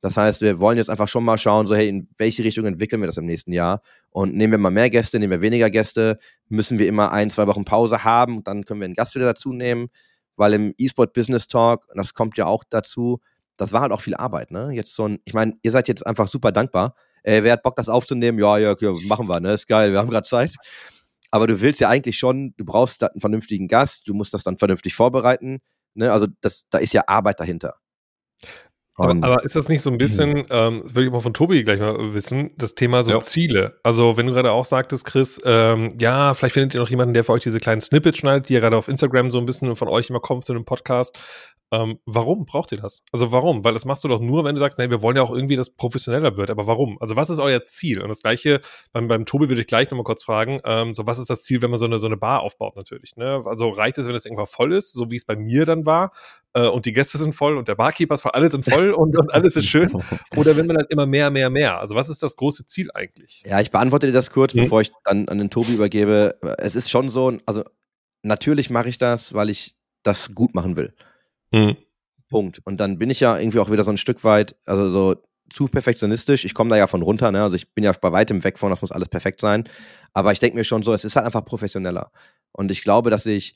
[0.00, 3.02] Das heißt, wir wollen jetzt einfach schon mal schauen, so hey, in welche Richtung entwickeln
[3.02, 3.82] wir das im nächsten Jahr?
[4.10, 6.18] Und nehmen wir mal mehr Gäste, nehmen wir weniger Gäste,
[6.48, 9.52] müssen wir immer ein, zwei Wochen Pause haben, dann können wir einen Gast wieder dazu
[9.52, 9.88] nehmen,
[10.36, 13.20] weil im E-Sport Business Talk, das kommt ja auch dazu,
[13.56, 14.70] das war halt auch viel Arbeit, ne?
[14.72, 16.94] Jetzt so ein, ich meine, ihr seid jetzt einfach super dankbar.
[17.24, 18.38] Äh, wer hat Bock, das aufzunehmen?
[18.38, 19.54] Ja, ja, ja, machen wir, ne?
[19.54, 20.54] Ist geil, wir haben gerade Zeit.
[21.30, 24.58] Aber du willst ja eigentlich schon, du brauchst einen vernünftigen Gast, du musst das dann
[24.58, 25.58] vernünftig vorbereiten.
[25.94, 26.12] Ne?
[26.12, 27.74] Also das, da ist ja Arbeit dahinter.
[28.98, 30.46] Aber, aber, ist das nicht so ein bisschen, mhm.
[30.50, 33.20] ähm, das würde ich mal von Tobi gleich mal wissen, das Thema so ja.
[33.20, 33.78] Ziele?
[33.82, 37.24] Also, wenn du gerade auch sagtest, Chris, ähm, ja, vielleicht findet ihr noch jemanden, der
[37.24, 39.88] für euch diese kleinen Snippets schneidet, die ja gerade auf Instagram so ein bisschen von
[39.88, 41.18] euch immer kommt zu einem Podcast.
[41.70, 43.02] Ähm, warum braucht ihr das?
[43.12, 43.62] Also warum?
[43.62, 45.56] Weil das machst du doch nur, wenn du sagst, nee, wir wollen ja auch irgendwie,
[45.56, 46.50] dass professioneller wird.
[46.50, 46.96] Aber warum?
[47.00, 48.00] Also was ist euer Ziel?
[48.00, 48.60] Und das gleiche
[48.92, 50.60] beim, beim Tobi würde ich gleich nochmal kurz fragen.
[50.64, 53.16] Ähm, so was ist das Ziel, wenn man so eine, so eine Bar aufbaut natürlich?
[53.16, 53.42] Ne?
[53.44, 56.12] Also reicht es, wenn es irgendwann voll ist, so wie es bei mir dann war,
[56.54, 59.16] äh, und die Gäste sind voll und der Barkeeper ist voll, alle sind voll und,
[59.18, 59.92] und alles ist schön?
[60.36, 61.78] Oder wenn man dann immer mehr, mehr, mehr?
[61.78, 63.42] Also was ist das große Ziel eigentlich?
[63.46, 64.62] Ja, ich beantworte dir das kurz, mhm.
[64.62, 66.38] bevor ich dann an den Tobi übergebe.
[66.58, 67.64] Es ist schon so, also
[68.22, 70.94] natürlich mache ich das, weil ich das gut machen will.
[71.52, 71.76] Mhm.
[72.28, 72.60] Punkt.
[72.64, 75.16] Und dann bin ich ja irgendwie auch wieder so ein Stück weit, also so
[75.50, 76.44] zu perfektionistisch.
[76.44, 77.42] Ich komme da ja von runter, ne?
[77.42, 79.68] Also ich bin ja bei weitem weg von, das muss alles perfekt sein.
[80.12, 82.12] Aber ich denke mir schon so, es ist halt einfach professioneller.
[82.52, 83.54] Und ich glaube, dass ich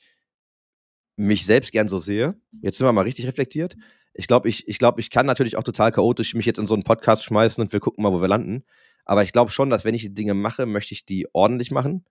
[1.17, 2.35] mich selbst gern so sehe.
[2.61, 3.77] Jetzt sind wir mal richtig reflektiert.
[4.15, 6.75] Ich glaube, ich, ich glaube, ich kann natürlich auch total chaotisch mich jetzt in so
[6.75, 8.65] einen Podcast schmeißen und wir gucken mal, wo wir landen.
[9.05, 12.05] Aber ich glaube schon, dass wenn ich die Dinge mache, möchte ich die ordentlich machen.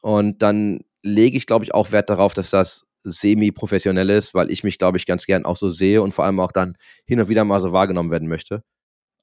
[0.00, 4.64] Und dann lege ich, glaube ich, auch Wert darauf, dass das semi-professionell ist, weil ich
[4.64, 6.76] mich, glaube ich, ganz gern auch so sehe und vor allem auch dann
[7.06, 8.62] hin und wieder mal so wahrgenommen werden möchte.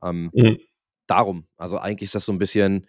[0.03, 0.59] Ähm, Mhm.
[1.07, 2.88] Darum, also eigentlich ist das so ein bisschen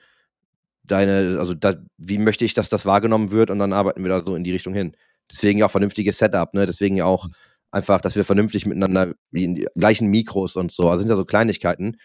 [0.85, 4.21] deine, also da, wie möchte ich, dass das wahrgenommen wird und dann arbeiten wir da
[4.21, 4.97] so in die Richtung hin.
[5.31, 6.67] Deswegen ja auch vernünftiges Setup, ne?
[6.67, 7.29] Deswegen ja auch
[7.71, 10.89] einfach, dass wir vernünftig miteinander, wie in die gleichen Mikros und so.
[10.89, 11.97] Also sind ja so Kleinigkeiten,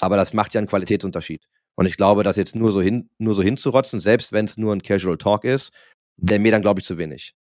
[0.00, 1.44] aber das macht ja einen Qualitätsunterschied.
[1.76, 4.72] Und ich glaube, das jetzt nur so hin, nur so hinzurotzen, selbst wenn es nur
[4.72, 5.72] ein Casual Talk ist,
[6.16, 7.34] wäre mir dann, glaube ich, zu wenig.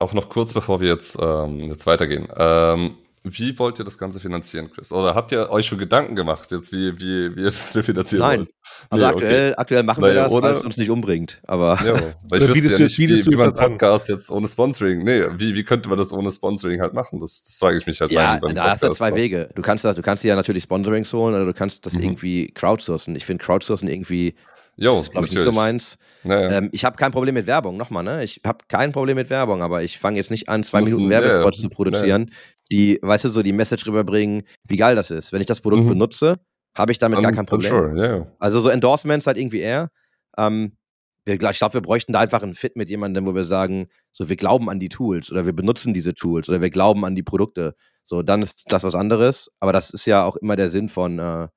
[0.00, 2.28] Auch noch kurz bevor wir jetzt, ähm, jetzt weitergehen.
[2.36, 2.96] Ähm,
[3.26, 4.92] wie wollt ihr das Ganze finanzieren, Chris?
[4.92, 8.38] Oder habt ihr euch schon Gedanken gemacht, jetzt wie, wie, wie ihr das finanzieren Nein.
[8.40, 8.50] wollt?
[8.90, 11.40] Also Nee, aktuell, aktuell machen wir Naja, das, oder- weil es uns nicht umbringt.
[11.46, 11.94] Aber Ja,
[12.28, 13.70] weil ich wüsste ja nicht, wie, du wie man an?
[13.72, 17.18] Podcast jetzt ohne Sponsoring, nee, wie, wie könnte man das ohne Sponsoring halt machen?
[17.20, 19.48] Das, das frage ich mich halt ja, da hast du zwei Wege.
[19.54, 22.02] Du kannst das, du kannst dir ja natürlich Sponsorings holen oder du kannst das Mhm.
[22.02, 23.16] irgendwie crowdsourcen.
[23.16, 24.34] Ich finde crowdsourcen irgendwie,
[24.76, 25.98] Jo, das ist, glaube ich, nicht so meins.
[26.24, 26.58] Naja.
[26.58, 28.24] Ähm, ich habe kein Problem mit Werbung, nochmal, ne?
[28.24, 31.10] Ich habe kein Problem mit Werbung, aber ich fange jetzt nicht an, zwei muss Minuten
[31.10, 32.30] Werbespots ja, zu produzieren,
[32.72, 35.32] die, weißt du, so die Message rüberbringen, wie geil das ist.
[35.32, 35.88] Wenn ich das Produkt Mhm.
[35.90, 36.36] benutze,
[36.76, 37.68] habe ich damit gar Dann- kein Problem.
[37.70, 38.26] Sure, ja.
[38.38, 39.90] Also so Endorsements halt irgendwie eher.
[40.36, 40.76] Ähm,
[41.26, 44.28] wir, ich glaube, wir bräuchten da einfach einen Fit mit jemandem, wo wir sagen, so
[44.28, 47.22] wir glauben an die Tools oder wir benutzen diese Tools oder wir glauben an die
[47.22, 47.74] Produkte.
[48.02, 49.50] So, dann ist das was anderes.
[49.60, 51.48] Aber das ist ja auch immer der Sinn von äh,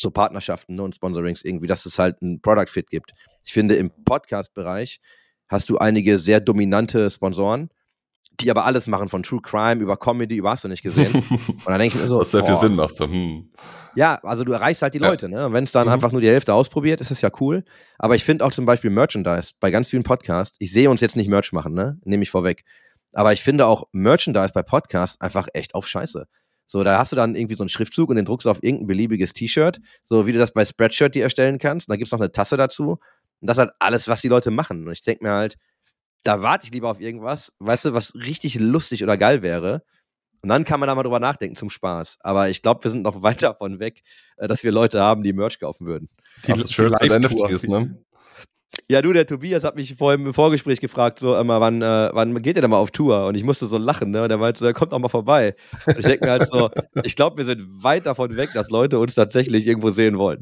[0.00, 3.12] so Partnerschaften ne, und Sponsorings irgendwie, dass es halt einen Product Fit gibt.
[3.44, 5.00] Ich finde, im Podcast-Bereich
[5.48, 7.70] hast du einige sehr dominante Sponsoren,
[8.40, 11.12] die aber alles machen, von True Crime über Comedy, über hast du nicht gesehen.
[11.30, 12.94] Und dann denke ich mir so, Was sehr viel Sinn macht.
[12.96, 13.50] So, hm.
[13.96, 15.08] ja, also du erreichst halt die Ja.
[15.08, 15.46] Leute, ne?
[15.46, 15.94] Und wenn es dann Mhm.
[15.94, 17.64] einfach nur die Hälfte ausprobiert, ist es ja cool.
[17.98, 20.56] Aber ich finde auch zum Beispiel Merchandise bei ganz vielen Podcasts.
[20.60, 21.98] Ich sehe uns jetzt nicht Merch machen, ne?
[22.04, 22.64] Nehme ich vorweg.
[23.14, 26.28] Aber ich finde auch Merchandise bei Podcasts einfach echt auf Scheiße.
[26.70, 28.88] So, da hast du dann irgendwie so einen Schriftzug und den druckst du auf irgendein
[28.88, 31.88] beliebiges T-Shirt, so wie du das bei Spreadshirt dir erstellen kannst.
[31.88, 32.98] Und da gibt's noch eine Tasse dazu.
[33.40, 34.86] Und das ist halt alles, was die Leute machen.
[34.86, 35.56] Und ich denke mir halt,
[36.24, 39.82] da warte ich lieber auf irgendwas, weißt du, was richtig lustig oder geil wäre.
[40.42, 42.18] Und dann kann man da mal drüber nachdenken zum Spaß.
[42.20, 44.02] Aber ich glaube, wir sind noch weit davon weg,
[44.36, 46.08] äh, dass wir Leute haben, die Merch kaufen würden.
[46.46, 46.98] Die- die Shirts.
[47.48, 48.04] NFTs, ne?
[48.90, 52.40] Ja, du, der Tobias hat mich vorhin im Vorgespräch gefragt, so immer, wann, äh, wann
[52.42, 53.26] geht ihr denn mal auf Tour?
[53.26, 54.22] Und ich musste so lachen, ne?
[54.22, 55.54] Und er meinte, so, er kommt auch mal vorbei.
[55.86, 56.70] Und ich denke mir halt so,
[57.02, 60.40] ich glaube, wir sind weit davon weg, dass Leute uns tatsächlich irgendwo sehen wollen.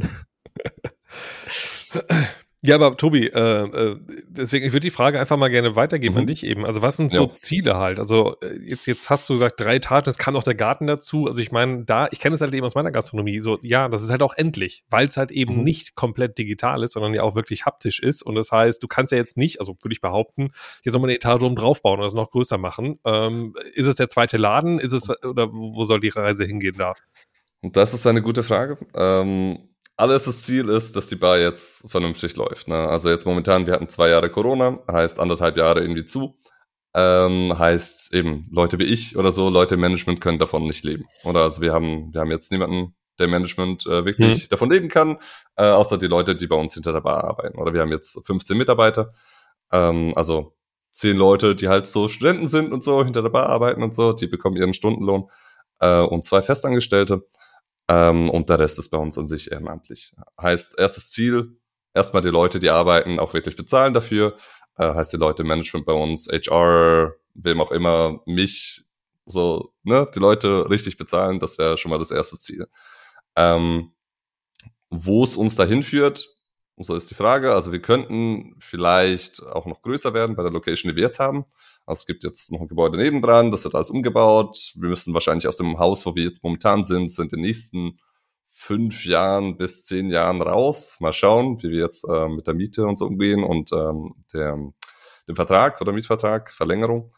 [2.66, 6.20] Ja, aber Tobi, äh, äh, deswegen, ich würde die Frage einfach mal gerne weitergeben Mhm.
[6.22, 6.66] an dich eben.
[6.66, 7.32] Also, was sind so Ja.
[7.32, 7.98] Ziele halt?
[7.98, 11.26] Also, äh, jetzt, jetzt hast du gesagt, drei Etagen, es kam auch der Garten dazu.
[11.26, 14.02] Also, ich meine, da, ich kenne es halt eben aus meiner Gastronomie, so, ja, das
[14.02, 15.64] ist halt auch endlich, weil es halt eben Mhm.
[15.64, 18.22] nicht komplett digital ist, sondern ja auch wirklich haptisch ist.
[18.22, 20.50] Und das heißt, du kannst ja jetzt nicht, also würde ich behaupten,
[20.82, 22.98] hier soll man eine Etage oben draufbauen oder es noch größer machen.
[23.04, 24.80] Ähm, ist es der zweite Laden?
[24.80, 26.94] Ist es, oder wo soll die Reise hingehen da?
[27.62, 28.76] Und das ist eine gute Frage.
[28.94, 29.58] Ähm,
[29.96, 32.68] alles das Ziel ist, dass die Bar jetzt vernünftig läuft.
[32.68, 32.76] Ne?
[32.76, 36.38] Also jetzt momentan, wir hatten zwei Jahre Corona, heißt anderthalb Jahre irgendwie zu.
[36.94, 41.04] Ähm, heißt eben, Leute wie ich oder so, Leute im Management können davon nicht leben.
[41.24, 44.88] Oder also wir haben, wir haben jetzt niemanden, der im Management äh, wirklich davon leben
[44.88, 45.18] kann,
[45.56, 47.58] äh, außer die Leute, die bei uns hinter der Bar arbeiten.
[47.58, 49.12] Oder wir haben jetzt 15 Mitarbeiter.
[49.72, 50.56] Ähm, also
[50.92, 54.12] zehn Leute, die halt so Studenten sind und so, hinter der Bar arbeiten und so,
[54.12, 55.30] die bekommen ihren Stundenlohn.
[55.80, 57.26] Äh, und zwei Festangestellte.
[57.88, 60.12] Ähm, und der Rest ist bei uns an sich ehrenamtlich.
[60.40, 61.58] Heißt, erstes Ziel,
[61.94, 64.36] erstmal die Leute, die arbeiten, auch wirklich bezahlen dafür.
[64.76, 68.84] Äh, heißt, die Leute im Management bei uns, HR, wem auch immer, mich,
[69.24, 72.68] so, ne, die Leute richtig bezahlen, das wäre schon mal das erste Ziel.
[73.36, 73.92] Ähm,
[74.90, 76.26] wo es uns dahin führt,
[76.78, 77.54] so ist die Frage.
[77.54, 81.44] Also wir könnten vielleicht auch noch größer werden bei der Location, die wir jetzt haben.
[81.86, 84.72] Also es gibt jetzt noch ein Gebäude nebendran, das wird alles umgebaut.
[84.76, 88.00] Wir müssen wahrscheinlich aus dem Haus, wo wir jetzt momentan sind, sind in den nächsten
[88.50, 90.96] fünf Jahren bis zehn Jahren raus.
[91.00, 94.56] Mal schauen, wie wir jetzt äh, mit der Miete und so umgehen und ähm, der,
[95.28, 97.14] dem Vertrag oder Mietvertrag, Verlängerung,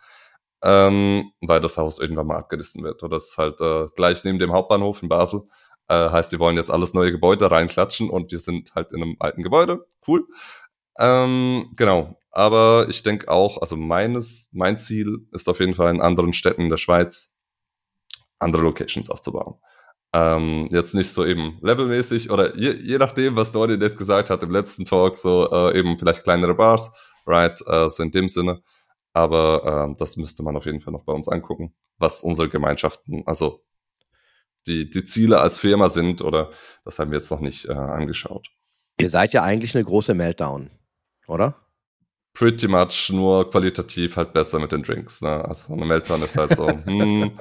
[0.62, 3.02] ähm, weil das Haus irgendwann mal abgerissen wird.
[3.02, 5.42] Oder das ist halt äh, gleich neben dem Hauptbahnhof in Basel.
[5.88, 9.16] Äh, heißt, die wollen jetzt alles neue Gebäude reinklatschen und wir sind halt in einem
[9.20, 9.86] alten Gebäude.
[10.06, 10.26] Cool.
[10.98, 12.17] Ähm, genau.
[12.30, 16.62] Aber ich denke auch, also meines, mein Ziel ist auf jeden Fall in anderen Städten
[16.62, 17.38] in der Schweiz
[18.38, 19.54] andere Locations aufzubauen.
[20.12, 24.42] Ähm, jetzt nicht so eben levelmäßig oder je, je nachdem, was Dori net gesagt hat
[24.42, 26.92] im letzten Talk, so äh, eben vielleicht kleinere Bars,
[27.26, 28.62] right, äh, so in dem Sinne.
[29.12, 33.22] Aber ähm, das müsste man auf jeden Fall noch bei uns angucken, was unsere Gemeinschaften,
[33.26, 33.64] also
[34.66, 36.50] die, die Ziele als Firma sind oder
[36.84, 38.48] das haben wir jetzt noch nicht äh, angeschaut.
[38.98, 40.70] Ihr seid ja eigentlich eine große Meltdown,
[41.26, 41.67] oder?
[42.38, 45.20] Pretty much nur qualitativ halt besser mit den Drinks.
[45.22, 45.44] Ne?
[45.44, 47.32] Also eine Meltdown ist halt so, hm,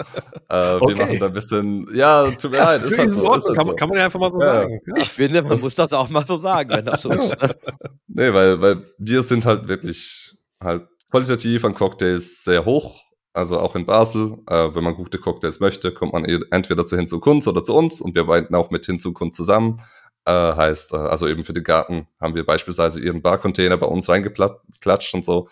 [0.49, 0.87] äh, Okay.
[0.97, 3.21] wir machen da ein bisschen, ja, tut mir leid, ist halt so.
[3.35, 3.71] Ist halt kann, so.
[3.71, 4.61] man, kann man ja einfach mal so Ja.
[4.63, 4.79] sagen.
[4.87, 4.93] Ja.
[4.97, 7.35] Ich finde, man Das- muss das auch mal so sagen, wenn das so ist.
[8.07, 12.99] Nee, weil, weil wir sind halt wirklich halt qualitativ an Cocktails sehr hoch.
[13.33, 16.97] Also auch in Basel, äh, wenn man gute Cocktails möchte, kommt man eh entweder zu
[16.97, 19.79] Hinzu Kunz oder zu uns und wir arbeiten auch mit Hinzu Kunz zusammen.
[20.27, 24.09] Äh, heißt, äh, also eben für den Garten haben wir beispielsweise ihren Barcontainer bei uns
[24.09, 25.47] reingeklatscht und so.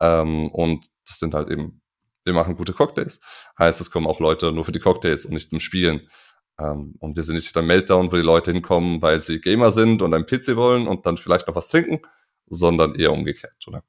[0.00, 1.82] Ähm, und das sind halt eben,
[2.24, 3.18] wir machen gute Cocktails.
[3.58, 6.08] Heißt, es kommen auch Leute nur für die Cocktails und nicht zum Spielen.
[6.56, 10.02] Ähm, und wir sind nicht der Meltdown, wo die Leute hinkommen, weil sie Gamer sind
[10.02, 12.00] und ein PC wollen und dann vielleicht noch was trinken,
[12.46, 13.82] sondern eher umgekehrt, oder?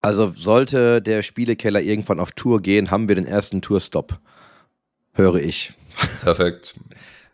[0.00, 4.18] Also sollte der Spielekeller irgendwann auf Tour gehen, haben wir den ersten Tourstop.
[5.12, 5.74] Höre ich.
[6.22, 6.76] Perfekt.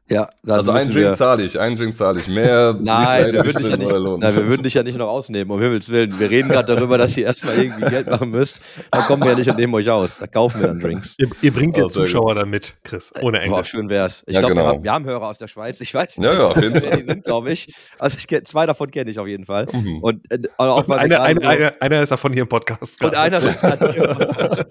[0.09, 2.28] Ja, dann Also einen wir- Drink zahle ich, einen Drink zahle ich.
[2.28, 5.50] Mehr Nein, wir würden, dich ja nicht nein, wir würden dich ja nicht noch ausnehmen,
[5.50, 6.20] um Himmels Willen.
[6.20, 8.61] Wir reden gerade darüber, dass ihr erstmal irgendwie Geld machen müsst.
[8.92, 10.16] Da kommen wir ja nicht und nehmen euch aus.
[10.16, 11.16] Da kaufen wir dann Drinks.
[11.18, 11.92] Ihr, ihr bringt Oh, gut.
[11.92, 13.68] Zuschauer dann mit, Chris, ohne Boah, Englisch.
[13.68, 14.22] schön wär's.
[14.28, 14.74] Ich Ja, glaube, wir, genau.
[14.74, 15.80] haben, wir haben Hörer aus der Schweiz.
[15.80, 17.74] Ich weiß nicht, Ja, ja, auf jeden wer die sind, glaube ich.
[17.98, 19.66] Also ich zwei davon kenne ich auf jeden Fall.
[19.72, 19.98] Mhm.
[20.02, 22.48] Und äh, auch weil wir Einer, gerade einer, so- einer, einer ist davon hier im
[22.48, 23.02] Podcast.
[23.02, 23.18] und gerade.
[23.18, 23.78] einer sitzt an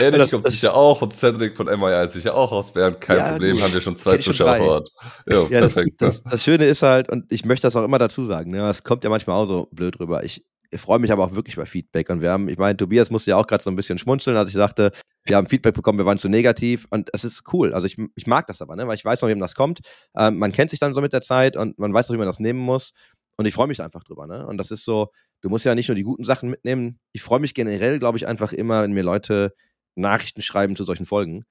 [0.00, 2.98] Ehrlich Das- kommt das- sicher auch und Cedric von MIA ist sicher auch aus Bern.
[2.98, 4.90] Kein Ja, Problem, haben wir schon zwei Zuschauer Ort.
[5.26, 6.02] Ja, Ja, das, perfekt.
[6.02, 8.82] das, das Schöne ist halt, und ich möchte das auch immer dazu sagen, ne, es
[8.84, 10.24] kommt ja manchmal auch so blöd rüber.
[10.24, 12.10] Ich, ich freue mich aber auch wirklich bei Feedback.
[12.10, 14.48] Und wir haben, ich meine, Tobias musste ja auch gerade so ein bisschen schmunzeln, als
[14.48, 14.92] ich sagte,
[15.24, 16.86] wir haben Feedback bekommen, wir waren zu negativ.
[16.90, 17.72] Und es ist cool.
[17.74, 19.80] Also ich, ich mag das aber, ne, weil ich weiß noch, wem das kommt.
[20.16, 22.26] Ähm, man kennt sich dann so mit der Zeit und man weiß noch, wie man
[22.26, 22.92] das nehmen muss.
[23.36, 24.26] Und ich freue mich einfach drüber.
[24.26, 24.46] Ne?
[24.46, 25.08] Und das ist so,
[25.40, 26.98] du musst ja nicht nur die guten Sachen mitnehmen.
[27.12, 29.54] Ich freue mich generell, glaube ich, einfach immer, wenn mir Leute
[29.96, 31.44] Nachrichten schreiben zu solchen Folgen.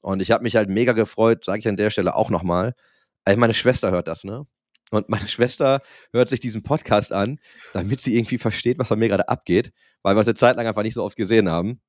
[0.00, 2.74] Und ich habe mich halt mega gefreut, sage ich an der Stelle auch nochmal.
[3.24, 4.44] Also meine Schwester hört das, ne?
[4.90, 5.82] Und meine Schwester
[6.12, 7.38] hört sich diesen Podcast an,
[7.72, 9.72] damit sie irgendwie versteht, was bei mir gerade abgeht,
[10.02, 11.80] weil wir uns eine Zeit lang einfach nicht so oft gesehen haben.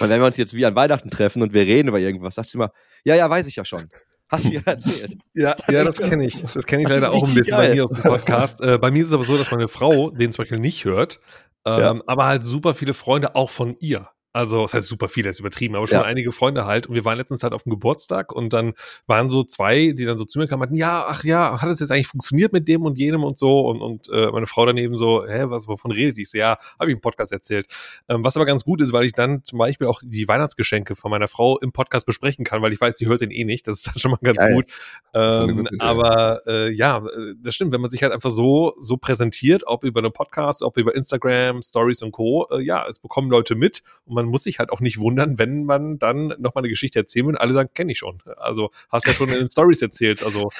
[0.00, 2.48] Und wenn wir uns jetzt wie an Weihnachten treffen und wir reden über irgendwas, sagt
[2.50, 2.70] sie immer,
[3.04, 3.88] ja, ja, weiß ich ja schon.
[4.28, 5.14] Hast du ja erzählt.
[5.34, 6.42] Ja, ja, das kenne ich.
[6.42, 7.74] Das kenne ich Das leider auch ein bisschen bei geil.
[7.76, 8.60] mir aus dem Podcast.
[8.60, 11.18] Äh, bei mir ist es aber so, dass meine Frau den zum Beispiel nicht hört,
[11.64, 12.00] ähm, Ja.
[12.06, 14.10] aber halt super viele Freunde auch von ihr.
[14.38, 16.04] Also, das heißt super viele, ist übertrieben, aber schon Ja.
[16.04, 16.86] einige Freunde halt.
[16.86, 18.74] Und wir waren letztens halt auf dem Geburtstag und dann
[19.08, 21.80] waren so zwei, die dann so zu mir kamen, meinten, ja, ach ja, hat es
[21.80, 23.62] jetzt eigentlich funktioniert mit dem und jenem und so?
[23.62, 26.22] Und, und äh, meine Frau daneben so, hä, was, wovon redet die?
[26.22, 27.66] Ich so, ja, habe ich im Podcast erzählt.
[28.08, 31.10] Ähm, was aber ganz gut ist, weil ich dann zum Beispiel auch die Weihnachtsgeschenke von
[31.10, 33.66] meiner Frau im Podcast besprechen kann, weil ich weiß, sie hört den eh nicht.
[33.66, 34.54] Das ist dann schon mal ganz Geil.
[34.54, 34.66] gut.
[35.14, 39.64] Ähm, aber äh, ja, äh, das stimmt, wenn man sich halt einfach so, so präsentiert,
[39.66, 43.56] ob über einen Podcast, ob über Instagram, Stories und Co., äh, ja, es bekommen Leute
[43.56, 46.98] mit und man muss sich halt auch nicht wundern, wenn man dann nochmal eine Geschichte
[46.98, 48.22] erzählen will und alle sagen, kenne ich schon.
[48.36, 50.22] Also hast ja schon in den Stories erzählt.
[50.22, 50.50] Also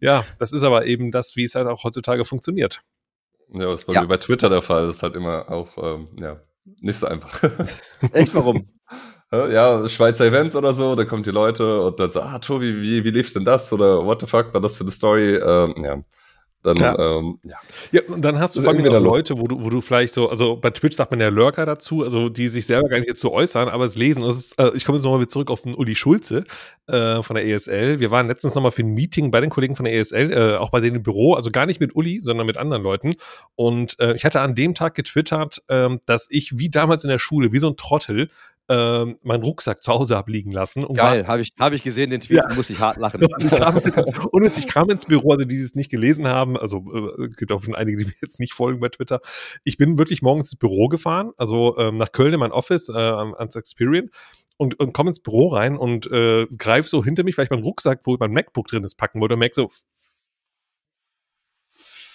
[0.00, 2.82] ja, das ist aber eben das, wie es halt auch heutzutage funktioniert.
[3.52, 4.02] Ja, das ist bei Ja.
[4.02, 4.86] mir bei Twitter der Fall.
[4.86, 6.40] Das ist halt immer auch, ähm, ja,
[6.80, 7.42] nicht so einfach.
[8.12, 8.68] Echt, warum?
[9.32, 13.04] ja, Schweizer Events oder so, da kommen die Leute und dann so, ah, Tobi, wie,
[13.04, 13.72] wie lief denn das?
[13.72, 15.36] Oder what the fuck, war das für eine Story?
[15.36, 16.02] Ähm, ja,
[16.64, 16.98] dann, Ja.
[16.98, 17.56] ähm, ja.
[17.92, 18.84] Ja, und dann hast du vor allem.
[18.84, 22.02] Leute, wo du, wo du vielleicht so, also bei Twitch sagt man ja Lurker dazu,
[22.02, 24.22] also die sich selber gar nicht jetzt so äußern, aber es lesen.
[24.22, 26.44] Das ist, äh, ich komme jetzt nochmal wieder zurück auf den Uli Schulze
[26.86, 28.00] äh, von der ESL.
[28.00, 30.70] Wir waren letztens nochmal für ein Meeting bei den Kollegen von der ESL, äh, auch
[30.70, 33.14] bei denen im Büro, also gar nicht mit Uli, sondern mit anderen Leuten.
[33.56, 37.18] Und äh, ich hatte an dem Tag getwittert, ähm, dass ich wie damals in der
[37.18, 38.28] Schule, wie so ein Trottel,
[38.68, 40.86] ähm, meinen Rucksack zu Hause abliegen lassen.
[40.94, 43.22] Geil, habe ich, hab ich gesehen, den Tweet, muss ich hart lachen.
[43.24, 46.26] und ich kam, und jetzt, ich kam ins Büro, also die, die es nicht gelesen
[46.26, 46.78] haben, also
[47.18, 49.20] äh, gibt auch schon einige, die mir jetzt nicht folgen bei Twitter.
[49.64, 52.92] Ich bin wirklich morgens ins Büro gefahren, also ähm, nach Köln in mein Office, äh,
[52.92, 54.10] ans Experian
[54.56, 57.64] und, und komme ins Büro rein und äh, greife so hinter mich, weil ich meinen
[57.64, 59.70] Rucksack, wo mein MacBook drin ist, packen wollte und merke so,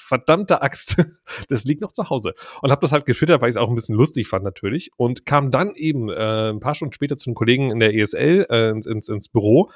[0.10, 0.98] verdammte Axt,
[1.50, 2.34] das liegt noch zu Hause.
[2.62, 4.92] Und habe das halt getwittert, weil ich es auch ein bisschen lustig fand natürlich.
[4.98, 8.48] Und kam dann eben äh, ein paar Stunden später zu den Kollegen in der ESL
[8.50, 9.70] äh, ins, ins, ins Büro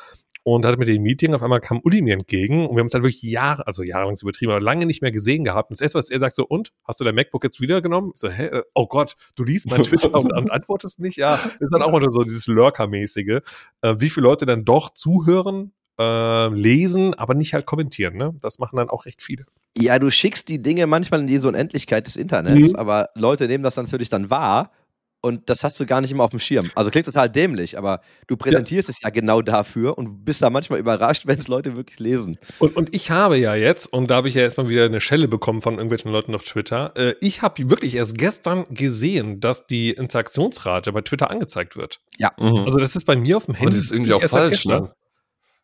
[0.43, 2.93] und hatte mit dem Meeting, auf einmal kam Uli mir entgegen und wir haben uns
[2.93, 5.69] halt wirklich Jahre, also jahrelang übertrieben, aber lange nicht mehr gesehen gehabt.
[5.69, 6.73] Und das erste, was er sagt, so, und?
[6.83, 8.11] Hast du dein MacBook jetzt wieder genommen?
[8.13, 8.47] Ich so, hä?
[8.47, 11.17] Äh, Oh Gott, du liest mein Twitter und, und antwortest nicht?
[11.17, 13.39] Ja, das ist dann auch mal so dieses Lurker-mäßige.
[13.81, 18.35] Äh, wie viele Leute dann doch zuhören, äh, lesen, aber nicht halt kommentieren, ne?
[18.41, 19.45] Das machen dann auch recht viele.
[19.77, 22.75] Ja, du schickst die Dinge manchmal in diese Unendlichkeit des Internets, Mhm.
[22.75, 24.71] aber Leute nehmen das natürlich dann wahr
[25.25, 26.69] und das hast du gar nicht immer auf dem Schirm.
[26.75, 30.79] Also klingt total dämlich, aber du präsentierst es ja genau dafür und bist da manchmal
[30.79, 32.37] überrascht, wenn es Leute wirklich lesen.
[32.59, 35.27] Und, und ich habe ja jetzt, und da habe ich ja erstmal wieder eine Schelle
[35.29, 39.91] bekommen von irgendwelchen Leuten auf Twitter, äh, ich habe wirklich erst gestern gesehen, dass die
[39.91, 41.99] Interaktionsrate bei Twitter angezeigt wird.
[42.37, 42.57] Mhm.
[42.65, 43.73] Also das ist bei mir auf dem Handy.
[43.75, 44.93] die ist irgendwie auch falsch, ne?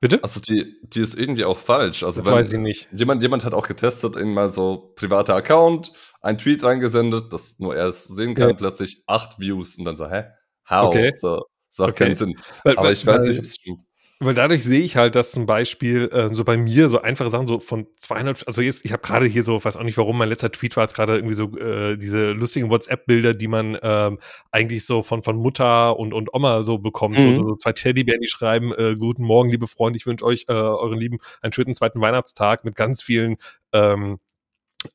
[0.02, 0.24] Bitte?
[0.24, 2.04] Also die, die ist irgendwie auch falsch.
[2.04, 2.88] Also das wenn, weiß ich nicht.
[2.94, 5.92] Jemand, jemand hat auch getestet, in mal so privater Account,
[6.22, 8.56] ein Tweet reingesendet, dass nur er es sehen kann, Ja.
[8.56, 10.24] plötzlich acht Views und dann so, hä?
[10.70, 10.88] How?
[10.88, 11.14] Okay.
[11.18, 12.06] So, so hat Okay.
[12.06, 12.40] keinen Sinn.
[12.64, 13.82] Weil, Aber weil- ich weiß weil- nicht, ob es stimmt.
[14.22, 17.48] Weil dadurch sehe ich halt, dass zum Beispiel äh, so bei mir so einfache Sachen
[17.48, 20.28] so von 200, also jetzt, ich habe gerade hier so, weiß auch nicht warum, mein
[20.28, 24.20] letzter Tweet war jetzt gerade irgendwie so äh, diese lustigen WhatsApp-Bilder, die man ähm,
[24.52, 27.18] eigentlich so von, von Mutter und, und Oma so bekommt.
[27.18, 27.34] Mhm.
[27.34, 30.54] So, so zwei Teddybären, die schreiben, äh, guten Morgen, liebe Freunde, ich wünsche euch, äh,
[30.54, 33.38] euren Lieben, einen schönen zweiten Weihnachtstag mit ganz vielen
[33.72, 34.20] ähm,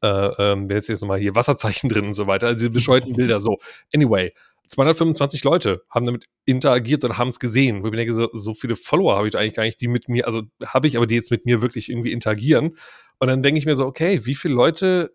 [0.02, 3.14] äh, ähm, wer jetzt jetzt nochmal hier Wasserzeichen drin und so weiter, also diese bescheuerten
[3.14, 3.40] Bilder.
[3.40, 3.58] So,
[3.94, 4.32] anyway,
[4.68, 7.82] 225 Leute haben damit interagiert und haben es gesehen.
[7.82, 10.08] Wo ich mir denke, so, so viele Follower habe ich eigentlich gar nicht, die mit
[10.08, 12.76] mir, also habe ich, aber die jetzt mit mir wirklich irgendwie interagieren.
[13.18, 15.14] Und dann denke ich mir so, okay, wie viele Leute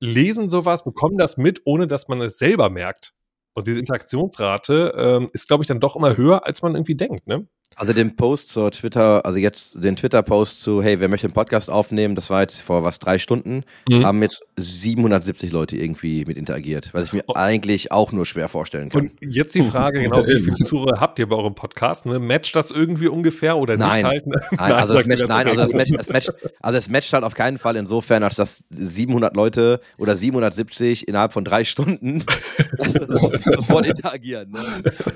[0.00, 3.14] lesen sowas, bekommen das mit, ohne dass man es selber merkt?
[3.54, 7.26] Und diese Interaktionsrate ähm, ist, glaube ich, dann doch immer höher, als man irgendwie denkt,
[7.26, 7.46] ne?
[7.76, 11.70] Also den Post zur Twitter, also jetzt den Twitter-Post zu, hey, wer möchte einen Podcast
[11.70, 14.04] aufnehmen, das war jetzt vor was, drei Stunden, Mhm.
[14.04, 17.34] haben jetzt 770 Leute irgendwie mit interagiert, was ich mir Oh.
[17.34, 19.02] eigentlich auch nur schwer vorstellen kann.
[19.02, 22.06] Und jetzt die Frage, genau, wie viele Zuhörer habt ihr bei eurem Podcast?
[22.06, 22.18] Ne?
[22.18, 23.94] Matcht das irgendwie ungefähr oder Nein.
[23.96, 24.26] nicht halt?
[24.26, 24.40] Ne?
[24.52, 27.34] Nein, also, das matcht, nein, also, das matcht, das matcht, also es matcht halt auf
[27.34, 32.24] keinen Fall insofern, als dass 700 Leute oder 770 innerhalb von drei Stunden
[33.46, 34.50] sofort interagieren.
[34.50, 34.58] Ne?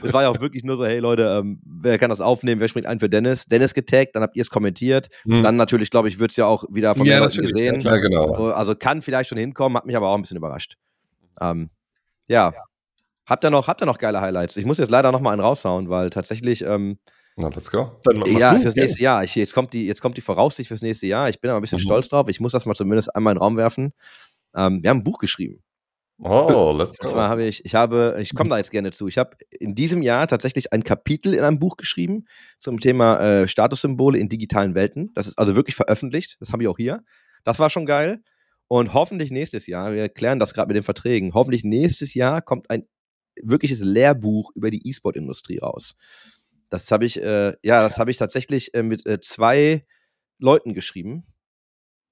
[0.02, 2.68] Es war ja auch wirklich nur so, hey Leute, ähm, wer kann das aufnehmen, wer
[2.68, 3.46] springt ein für Dennis?
[3.46, 5.08] Dennis getaggt, dann habt ihr es kommentiert.
[5.24, 5.42] Hm.
[5.42, 7.80] Dann natürlich, glaube ich, wird es ja auch wieder von Ja, natürlich, gesehen.
[7.80, 7.94] ja.
[7.94, 8.36] Ja, genau.
[8.36, 10.76] So, Also kann vielleicht schon hinkommen, hat mich aber auch ein bisschen überrascht.
[11.40, 11.68] Ähm,
[12.28, 12.52] ja.
[13.26, 14.56] Habt ihr noch, habt ihr noch geile Highlights?
[14.56, 16.98] Ich muss jetzt leider noch mal einen raushauen, weil tatsächlich, ähm,
[17.36, 17.92] Na, let's go.
[18.26, 18.60] Ja, du.
[18.60, 19.24] fürs nächste Jahr.
[19.24, 21.28] Ich, jetzt, kommt die, jetzt kommt die Voraussicht fürs nächste Jahr.
[21.28, 21.82] Ich bin aber ein bisschen Mhm.
[21.82, 22.28] stolz drauf.
[22.28, 23.92] Ich muss das mal zumindest einmal in den Raum werfen.
[24.54, 25.62] Ähm, wir haben ein Buch geschrieben.
[26.18, 27.14] Oh, let's go.
[27.14, 29.06] habe ich, ich habe, ich komme da jetzt gerne zu.
[29.06, 32.24] Ich habe in diesem Jahr tatsächlich ein Kapitel in einem Buch geschrieben
[32.58, 35.12] zum Thema äh, Statussymbole in digitalen Welten.
[35.14, 36.38] Das ist also wirklich veröffentlicht.
[36.40, 37.04] Das habe ich auch hier.
[37.44, 38.22] Das war schon geil.
[38.68, 42.70] Und hoffentlich nächstes Jahr, wir klären das gerade mit den Verträgen, hoffentlich nächstes Jahr kommt
[42.70, 42.84] ein
[43.40, 45.94] wirkliches Lehrbuch über die E-Sport-Industrie raus.
[46.68, 49.86] Das habe ich, äh, ja, das habe ich tatsächlich äh, mit äh, zwei
[50.38, 51.24] Leuten geschrieben.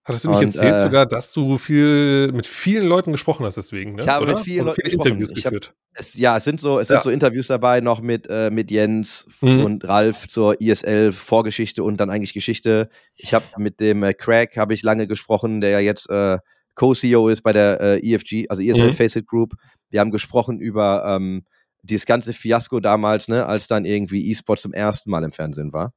[0.06, 3.56] Hattest du nicht Und, erzählt äh, sogar, dass du viel mit vielen Leuten gesprochen hast
[3.56, 4.02] deswegen, ne?
[4.02, 4.34] Ich habe Oder?
[4.34, 5.06] mit vielen Also Leuten gesprochen.
[5.12, 5.74] Interviews Ich hab- geführt.
[5.94, 6.96] Es, ja, es sind so, es Ja.
[6.96, 9.64] sind so Interviews dabei noch mit, äh, mit Jens Mhm.
[9.64, 12.90] und Ralf zur ISL Vorgeschichte und dann eigentlich Geschichte.
[13.14, 16.38] Ich habe mit dem äh, Craig habe ich lange gesprochen, der ja jetzt äh,
[16.74, 18.92] Co-CEO ist bei der äh, EFG, also ESL Mhm.
[18.94, 19.54] Faceit Group.
[19.88, 21.44] Wir haben gesprochen über ähm,
[21.82, 25.92] dieses ganze Fiasko damals, ne, als dann irgendwie E-Sport zum ersten Mal im Fernsehen war.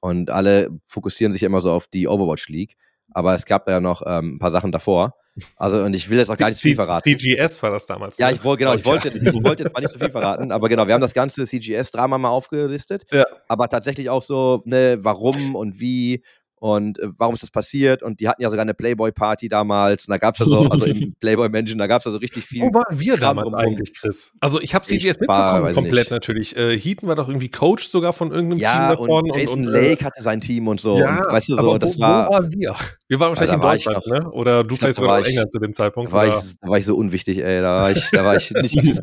[0.00, 2.76] Und alle fokussieren sich immer so auf die Overwatch League.
[3.12, 5.14] Aber es gab ja noch ähm, ein paar Sachen davor.
[5.56, 7.08] Also, und ich will jetzt auch gar nicht zu viel verraten.
[7.18, 8.18] CGS war das damals.
[8.18, 8.34] Ja, ne?
[8.34, 10.68] ich wollte genau, ich wollte jetzt, ich wollte jetzt mal nicht so viel verraten, aber
[10.68, 13.24] genau, wir haben das ganze CGS-Drama mal aufgelistet, Ja.
[13.48, 16.22] aber tatsächlich auch so, ne, warum und wie
[16.60, 20.12] und äh, warum ist das passiert und die hatten ja sogar eine Playboy-Party damals und
[20.12, 22.62] da gab's ja so, also im Playboy-Mansion, da gab's ja so richtig viel.
[22.62, 23.66] Wo waren wir Kram damals drumherum.
[23.72, 24.32] eigentlich, Chris?
[24.40, 26.10] Also ich habe Ich CGS war- mitbekommen, ich komplett nicht.
[26.10, 26.56] natürlich.
[26.56, 29.30] Äh, Heaton war doch irgendwie Coach sogar von irgendeinem ja, Team davon.
[29.30, 31.78] und Jason äh, Lake hatte sein Team und so, ja, und, weißt du so, aber
[31.78, 32.76] das wo, war, wo waren wir?
[33.08, 34.30] Wir waren wahrscheinlich in war ich Deutschland, ne?
[34.30, 36.12] Oder du Ich vielleicht sogar war in ich- England zu dem Zeitpunkt.
[36.12, 38.50] da war, ich, da war ich so unwichtig, ey, da war ich, da war ich
[38.50, 38.76] nicht.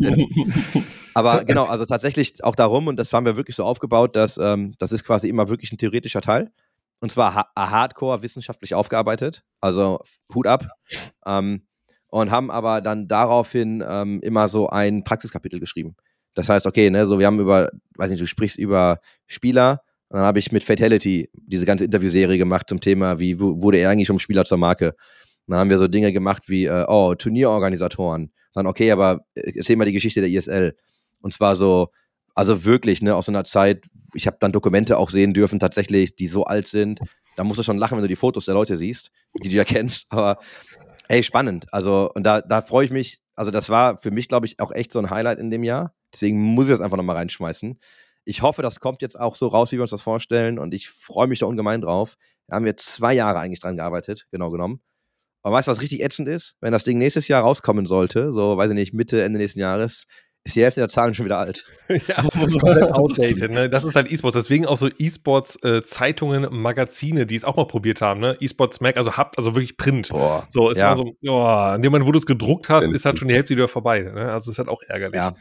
[1.13, 4.73] Aber genau, also tatsächlich auch darum, und das haben wir wirklich so aufgebaut, dass ähm,
[4.77, 6.51] das ist quasi immer wirklich ein theoretischer Teil.
[7.01, 9.99] Und zwar ha hardcore wissenschaftlich aufgearbeitet, also
[10.33, 10.67] Hut ab.
[11.25, 11.67] Ähm,
[12.09, 15.95] und haben aber dann daraufhin ähm, immer so ein Praxiskapitel geschrieben.
[16.35, 20.21] Das heißt, okay, ne, so wir haben über, weiß nicht, du sprichst über Spieler, dann
[20.21, 24.07] habe ich mit Fatality diese ganze Interviewserie gemacht zum Thema, wie wu- wurde er eigentlich
[24.07, 24.95] vom Spieler zur Marke.
[25.47, 28.31] Dann haben wir so Dinge gemacht wie, äh, oh, Turnierorganisatoren.
[28.53, 30.75] Dann, okay, aber äh, erzähl mal die Geschichte der ISL.
[31.19, 31.89] Und zwar so,
[32.37, 36.15] also wirklich, ne, aus so einer Zeit, ich habe dann Dokumente auch sehen dürfen, tatsächlich,
[36.15, 36.99] die so alt sind.
[37.35, 39.09] Da musst du schon lachen, wenn du die Fotos der Leute siehst,
[39.43, 40.05] die du ja kennst.
[40.09, 40.37] Aber
[41.07, 41.65] ey, spannend.
[41.73, 43.21] Also, und da, da freue ich mich.
[43.35, 45.95] Also, das war für mich, glaube ich, auch echt so ein Highlight in dem Jahr.
[46.13, 47.79] Deswegen muss ich das einfach nochmal reinschmeißen.
[48.23, 50.59] Ich hoffe, das kommt jetzt auch so raus, wie wir uns das vorstellen.
[50.59, 52.17] Und ich freue mich da ungemein drauf.
[52.45, 54.81] Da haben wir zwei Jahre eigentlich dran gearbeitet, genau genommen.
[55.41, 56.55] Aber weißt du, was richtig ätzend ist?
[56.61, 60.05] Wenn das Ding nächstes Jahr rauskommen sollte, so, weiß ich nicht, Mitte, Ende nächsten Jahres,
[60.47, 61.63] ist die Hälfte der Zahlen schon wieder alt.
[61.89, 63.51] ja, komplett outdated.
[63.51, 63.69] Ne?
[63.69, 64.35] Das ist halt E-Sports.
[64.35, 68.19] Deswegen auch so E-Sports-Zeitungen, Magazine, die es auch mal probiert haben.
[68.19, 68.37] Ne?
[68.39, 70.09] E-Sports Mac, also habt, also wirklich Print.
[70.09, 70.45] Boah.
[70.49, 70.95] So, ist Ja.
[70.95, 73.55] so, oh, in dem Moment, wo du es gedruckt hast, ist halt schon die Hälfte
[73.55, 74.01] wieder vorbei.
[74.01, 74.31] Ne?
[74.31, 75.21] Also ist halt auch ärgerlich.
[75.21, 75.33] Ja.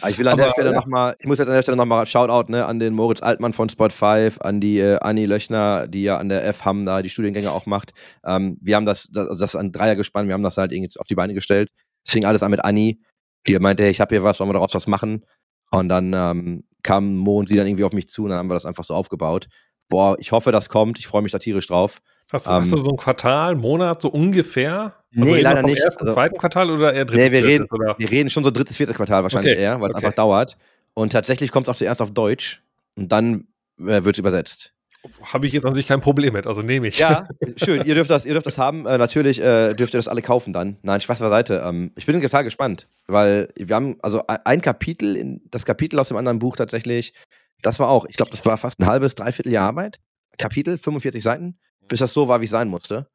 [0.00, 0.76] Aber ich will an der Aber, Stelle ja.
[0.76, 3.68] nochmal, ich muss jetzt an der Stelle nochmal Shoutout ne, an den Moritz Altmann von
[3.68, 7.10] Spot 5, an die äh, Anni Löchner, die ja an der F Hamm da die
[7.10, 7.92] Studiengänge auch macht.
[8.24, 11.06] Ähm, wir haben das, das, das ein Dreier gespannt, wir haben das halt irgendwie auf
[11.06, 11.70] die Beine gestellt.
[12.04, 13.00] Es fing alles an mit Anni,
[13.48, 15.24] die meinte, hey, ich habe hier was, wollen wir daraus was machen?
[15.70, 18.48] Und dann ähm, kam Mo und sie dann irgendwie auf mich zu und dann haben
[18.50, 19.48] wir das einfach so aufgebaut.
[19.88, 20.98] Boah, ich hoffe, das kommt.
[20.98, 22.00] Ich freue mich da tierisch drauf.
[22.32, 24.94] Hast, du- Ähm, hast du so ein Quartal, Monat, so ungefähr?
[25.10, 25.82] Nee, reden wir leider nicht.
[25.82, 27.94] ersten, Also- zweiten Quartal oder eher drittes, Nee, wir viertes, reden- Oder?
[27.98, 30.04] Wir reden schon so drittes, viertes Quartal wahrscheinlich Okay, eher, weil es okay.
[30.04, 30.56] einfach dauert.
[30.94, 32.62] Und tatsächlich kommt es auch zuerst auf Deutsch.
[32.96, 33.46] Und dann
[33.80, 34.74] äh, wird übersetzt.
[35.22, 36.98] Habe ich jetzt an sich kein Problem mit, also nehme ich.
[36.98, 37.84] Ja, schön.
[37.86, 38.86] Ihr dürft das, ihr dürft das haben.
[38.86, 40.78] Äh, natürlich äh, dürft ihr das alle kaufen dann.
[40.82, 41.62] Nein, Spaß beiseite.
[41.64, 46.08] Ähm, ich bin total gespannt, weil wir haben also ein Kapitel, in, das Kapitel aus
[46.08, 47.14] dem anderen Buch tatsächlich,
[47.62, 50.00] das war auch, ich glaube, das war fast ein halbes, dreiviertel Jahr Arbeit.
[50.36, 53.08] Kapitel, 45 Seiten, bis das so war, wie es sein musste.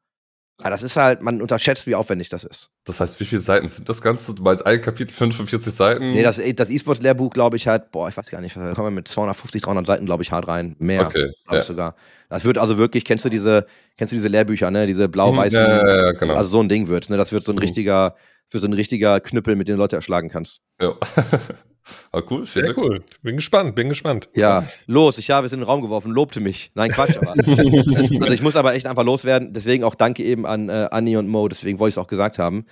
[0.60, 2.70] Aber das ist halt, man unterschätzt, wie aufwendig das ist.
[2.84, 4.34] Das heißt, wie viele Seiten sind das Ganze?
[4.34, 6.12] Du meinst ein Kapitel 45 Seiten?
[6.12, 8.90] Nee, das, das E-Sports-Lehrbuch, glaube ich, hat, boah, ich weiß gar nicht, da kommen wir
[8.92, 10.76] mit 250, 300 Seiten, glaube ich, hart rein.
[10.78, 11.58] Mehr, Okay, glaube ja.
[11.58, 11.96] ich sogar.
[12.28, 14.86] Das wird also wirklich, kennst du diese, kennst du diese Lehrbücher, ne?
[14.86, 16.34] Diese blau-weißen, ja, ja, ja, genau.
[16.34, 17.16] also so ein Ding wird, ne?
[17.16, 17.62] Das wird so ein Mhm.
[17.62, 18.14] richtiger,
[18.48, 20.60] für so ein richtiger Knüppel, mit dem du Leute erschlagen kannst.
[20.80, 20.94] ja.
[22.12, 23.02] ah, cool, Sehr cool.
[23.22, 24.28] Bin gespannt, bin gespannt.
[24.34, 26.70] Ja, los, ich habe es in den Raum geworfen, lobte mich.
[26.74, 27.30] Nein, Quatsch, aber.
[27.36, 29.52] also ich muss aber echt einfach loswerden.
[29.52, 32.38] Deswegen auch danke eben an äh, Anni und Mo, deswegen wollte ich es auch gesagt
[32.38, 32.66] haben.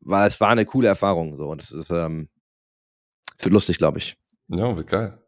[0.00, 1.36] Weil es war eine coole Erfahrung.
[1.36, 1.48] So.
[1.48, 2.28] Und es ist, ähm,
[3.38, 4.16] es wird lustig, glaube ich.
[4.48, 5.18] Ja, wie geil.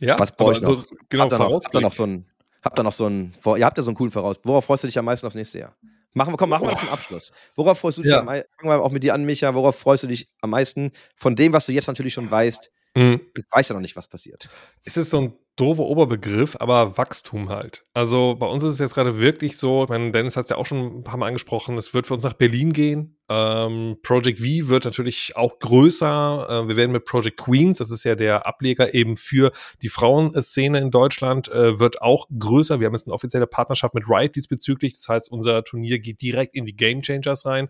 [0.00, 0.86] Ja, Was brauche ich aber noch?
[1.08, 2.26] genau, habt ihr noch, habt ihr noch so ein,
[2.62, 4.36] habt ihr noch so ein, vor- ihr habt ja so einen coolen Voraus.
[4.44, 5.76] Worauf freust du dich am meisten aufs nächste Jahr?
[6.14, 7.32] Machen wir, komm, machen wir das zum Abschluss.
[7.54, 8.20] Worauf freust du dich Ja.
[8.20, 8.48] am meisten?
[8.58, 9.54] Fangen wir auch mit dir an, Micha.
[9.54, 12.70] Worauf freust du dich am meisten von dem, was du jetzt natürlich schon weißt?
[12.94, 13.20] Mhm.
[13.34, 14.50] Ich weiß ja noch nicht, was passiert.
[14.84, 17.82] Es ist so ein doofer Oberbegriff, aber Wachstum halt.
[17.94, 20.56] Also bei uns ist es jetzt gerade wirklich so, ich meine, Dennis hat es ja
[20.56, 23.16] auch schon ein paar Mal angesprochen, es wird für uns nach Berlin gehen.
[23.32, 26.46] Ähm, Project V wird natürlich auch größer.
[26.50, 30.78] Äh, wir werden mit Project Queens, das ist ja der Ableger eben für die Frauenszene
[30.78, 32.78] in Deutschland, äh, wird auch größer.
[32.78, 34.94] Wir haben jetzt eine offizielle Partnerschaft mit Riot diesbezüglich.
[34.94, 37.68] Das heißt, unser Turnier geht direkt in die Game Changers rein.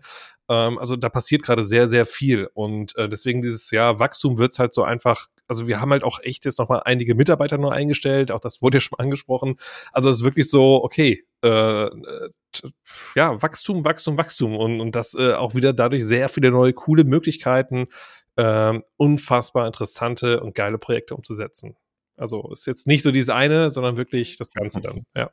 [0.49, 2.49] Ähm, also da passiert gerade sehr, sehr viel.
[2.53, 6.03] Und äh, deswegen dieses Jahr Wachstum wird es halt so einfach, also wir haben halt
[6.03, 9.55] auch echt jetzt nochmal einige Mitarbeiter neu eingestellt, auch das wurde ja schon angesprochen.
[9.93, 12.29] Also es ist wirklich so, okay, äh, äh,
[13.15, 17.03] ja, Wachstum, Wachstum, Wachstum und, und das äh, auch wieder dadurch sehr viele neue coole
[17.03, 17.87] Möglichkeiten,
[18.37, 21.75] ähm, unfassbar interessante und geile Projekte umzusetzen.
[22.15, 25.31] Also ist jetzt nicht so dieses eine, sondern wirklich das Ganze dann, ja.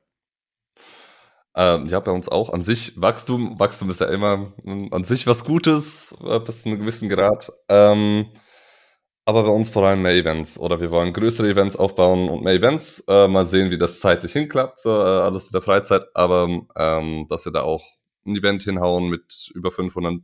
[1.56, 3.58] Ähm, ja, bei uns auch an sich Wachstum.
[3.58, 7.50] Wachstum ist ja immer mm, an sich was Gutes, äh, bis zu einem gewissen Grad.
[7.68, 8.26] Ähm,
[9.30, 12.54] aber bei uns vor allem mehr Events oder wir wollen größere Events aufbauen und mehr
[12.54, 13.04] Events.
[13.08, 16.04] Äh, mal sehen, wie das zeitlich hinklappt, so, äh, alles in der Freizeit.
[16.14, 17.84] Aber ähm, dass wir da auch
[18.26, 20.20] ein Event hinhauen mit über 500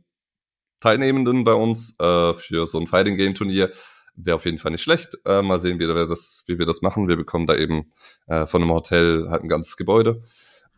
[0.79, 3.71] Teilnehmenden bei uns äh, für so ein Fighting Game Turnier
[4.15, 5.17] wäre auf jeden Fall nicht schlecht.
[5.25, 7.07] Äh, mal sehen, wie wir, das, wie wir das machen.
[7.07, 7.91] Wir bekommen da eben
[8.27, 10.21] äh, von einem Hotel halt ein ganzes Gebäude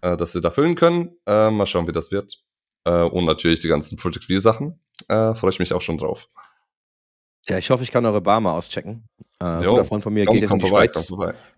[0.01, 1.17] äh, dass wir da füllen können.
[1.25, 2.41] Äh, mal schauen, wie das wird.
[2.86, 4.80] Äh, und natürlich die ganzen Project V-Sachen.
[5.07, 6.27] Äh, Freue ich mich auch schon drauf.
[7.50, 9.04] Ja, ich hoffe, ich kann eure Bar mal auschecken.
[9.41, 11.12] Äh, ein Jo, guter Freund von mir Komm, geht jetzt in die vorbei, Schweiz.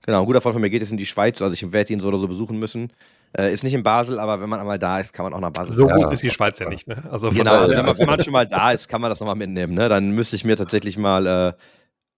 [0.03, 1.99] Genau, ein guter Freund von mir geht jetzt in die Schweiz, also ich werde ihn
[1.99, 2.93] so oder so besuchen müssen.
[3.37, 5.51] Äh, ist nicht in Basel, aber wenn man einmal da ist, kann man auch nach
[5.51, 7.01] Basel So gut ist die Schweiz ja nicht, ne?
[7.09, 7.99] Also von Genau, daher, also wenn, man, ja.
[7.99, 9.73] wenn man schon mal da ist, kann man das nochmal mitnehmen.
[9.73, 9.89] Ne?
[9.89, 11.53] Dann müsste ich mir tatsächlich mal äh,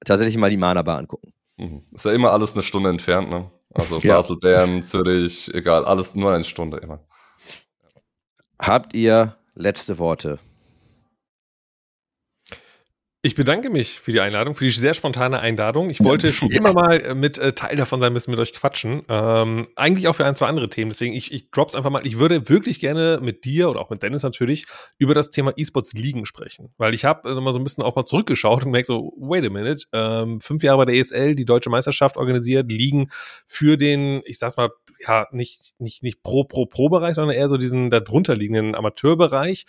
[0.05, 1.31] tatsächlich mal die Mana-Bar angucken.
[1.57, 1.83] Mhm.
[1.91, 3.49] Ist ja immer alles eine Stunde entfernt, ne?
[3.73, 4.15] Also Ja.
[4.17, 6.99] Basel, Bern, Zürich, egal, alles nur eine Stunde immer.
[8.59, 10.39] Habt ihr letzte Worte?
[13.25, 15.89] Ich bedanke mich für die Einladung, für die sehr spontane Einladung.
[15.89, 19.03] Ich wollte schon immer mal äh, mit äh, Teil davon sein müssen, mit euch quatschen.
[19.07, 20.91] Ähm, eigentlich auch für ein, zwei andere Themen.
[20.91, 22.05] Deswegen, ich, ich drop's einfach mal.
[22.05, 24.65] Ich würde wirklich gerne mit dir oder auch mit Dennis natürlich
[24.97, 26.73] über das Thema E-Sports Ligen sprechen.
[26.77, 29.47] Weil ich habe äh, mal so ein bisschen auch mal zurückgeschaut und merke so, wait
[29.47, 33.07] a minute, ähm, fünf Jahre bei der ESL, die deutsche Meisterschaft organisiert, Ligen
[33.47, 34.69] für den, ich sag's mal,
[35.07, 39.63] ja, nicht, nicht, nicht pro, pro, pro Bereich, sondern eher so diesen darunter liegenden Amateurbereich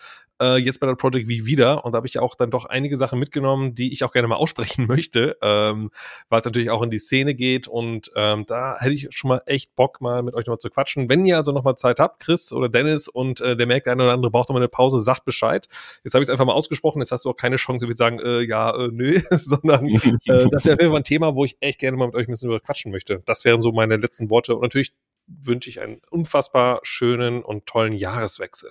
[0.45, 2.97] äh, jetzt bei der Project V wieder und da habe ich auch dann doch einige
[2.97, 5.91] Sachen mitgenommen, die ich auch gerne mal aussprechen möchte, ähm,
[6.29, 9.43] weil es natürlich auch in die Szene geht und ähm, da hätte ich schon mal
[9.47, 11.09] echt Bock, mal mit euch nochmal zu quatschen.
[11.09, 14.05] Wenn ihr also nochmal Zeit habt, Chris oder Dennis und äh, der merkt, der eine
[14.05, 15.69] oder andere braucht nochmal eine Pause, sagt Bescheid.
[16.05, 18.19] Jetzt habe ich es einfach mal ausgesprochen, jetzt hast du auch keine Chance, zu sagen,
[18.21, 21.57] äh, ja, äh, nö, sondern äh, das wäre auf jeden Fall ein Thema, wo ich
[21.61, 23.23] echt gerne mal mit euch ein bisschen über quatschen möchte.
[23.27, 24.93] Das wären so meine letzten Worte und natürlich
[25.27, 28.71] wünsche ich einen unfassbar schönen und tollen Jahreswechsel.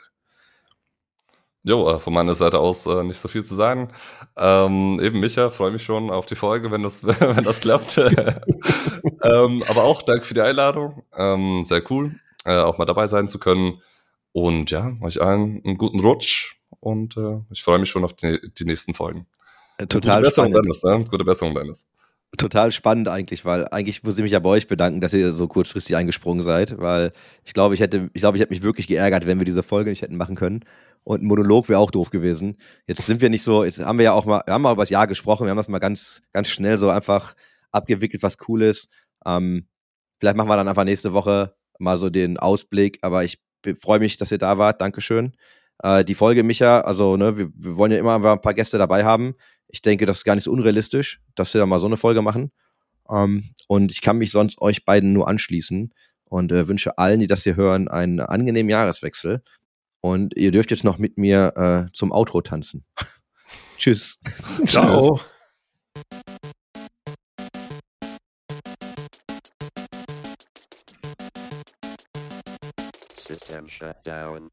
[1.64, 3.89] Jo, äh, von meiner Seite aus äh, nicht so viel zu sagen.
[4.36, 7.97] Ähm, eben Micha, freue mich schon auf die Folge, wenn das, wenn das klappt.
[9.24, 11.03] ähm, aber auch danke für die Einladung.
[11.16, 13.82] Ähm, sehr cool, äh, auch mal dabei sein zu können.
[14.34, 18.39] Und ja, euch allen einen guten Rutsch und äh, ich freue mich schon auf die,
[18.57, 19.28] die nächsten Folgen.
[19.78, 20.66] Äh, Gute Total Besserung, spannend.
[20.66, 21.05] Dennis, ne?
[21.09, 21.89] Gute Besserung, Dennis.
[22.36, 25.47] Total spannend eigentlich, weil eigentlich muss ich mich ja bei euch bedanken, dass ihr so
[25.47, 27.14] kurzfristig eingesprungen seid, weil
[27.45, 29.91] ich glaube, ich hätte, ich glaube, ich hätte mich wirklich geärgert, wenn wir diese Folge
[29.91, 30.66] nicht hätten machen können.
[31.04, 32.58] Und ein Monolog wäre auch doof gewesen.
[32.88, 34.84] Jetzt sind wir nicht so, jetzt haben wir ja auch mal, wir haben mal über
[34.84, 37.36] das Jahr gesprochen, wir haben das mal ganz, ganz schnell so einfach
[37.72, 38.89] abgewickelt, was cool ist.
[39.26, 39.68] Ähm,
[40.20, 43.39] vielleicht machen wir dann einfach nächste Woche mal so den Ausblick, aber ich
[43.82, 44.82] freue mich, dass ihr da wart.
[44.82, 45.34] Dankeschön.
[45.82, 49.04] Äh, die Folge, Micha, also, ne, wir, wir wollen ja immer ein paar Gäste dabei
[49.04, 49.36] haben.
[49.68, 52.22] Ich denke, das ist gar nicht so unrealistisch, dass wir da mal so eine Folge
[52.22, 52.51] machen.
[53.10, 55.93] Ähm, und ich kann mich sonst euch beiden nur anschließen
[56.26, 59.41] und äh, wünsche allen, die das hier hören, einen angenehmen Jahreswechsel.
[60.06, 62.84] Und ihr dürft jetzt noch mit mir äh, zum Outro tanzen.
[63.78, 64.20] Tschüss.
[64.66, 65.18] Ciao.
[73.26, 74.51] System shut down.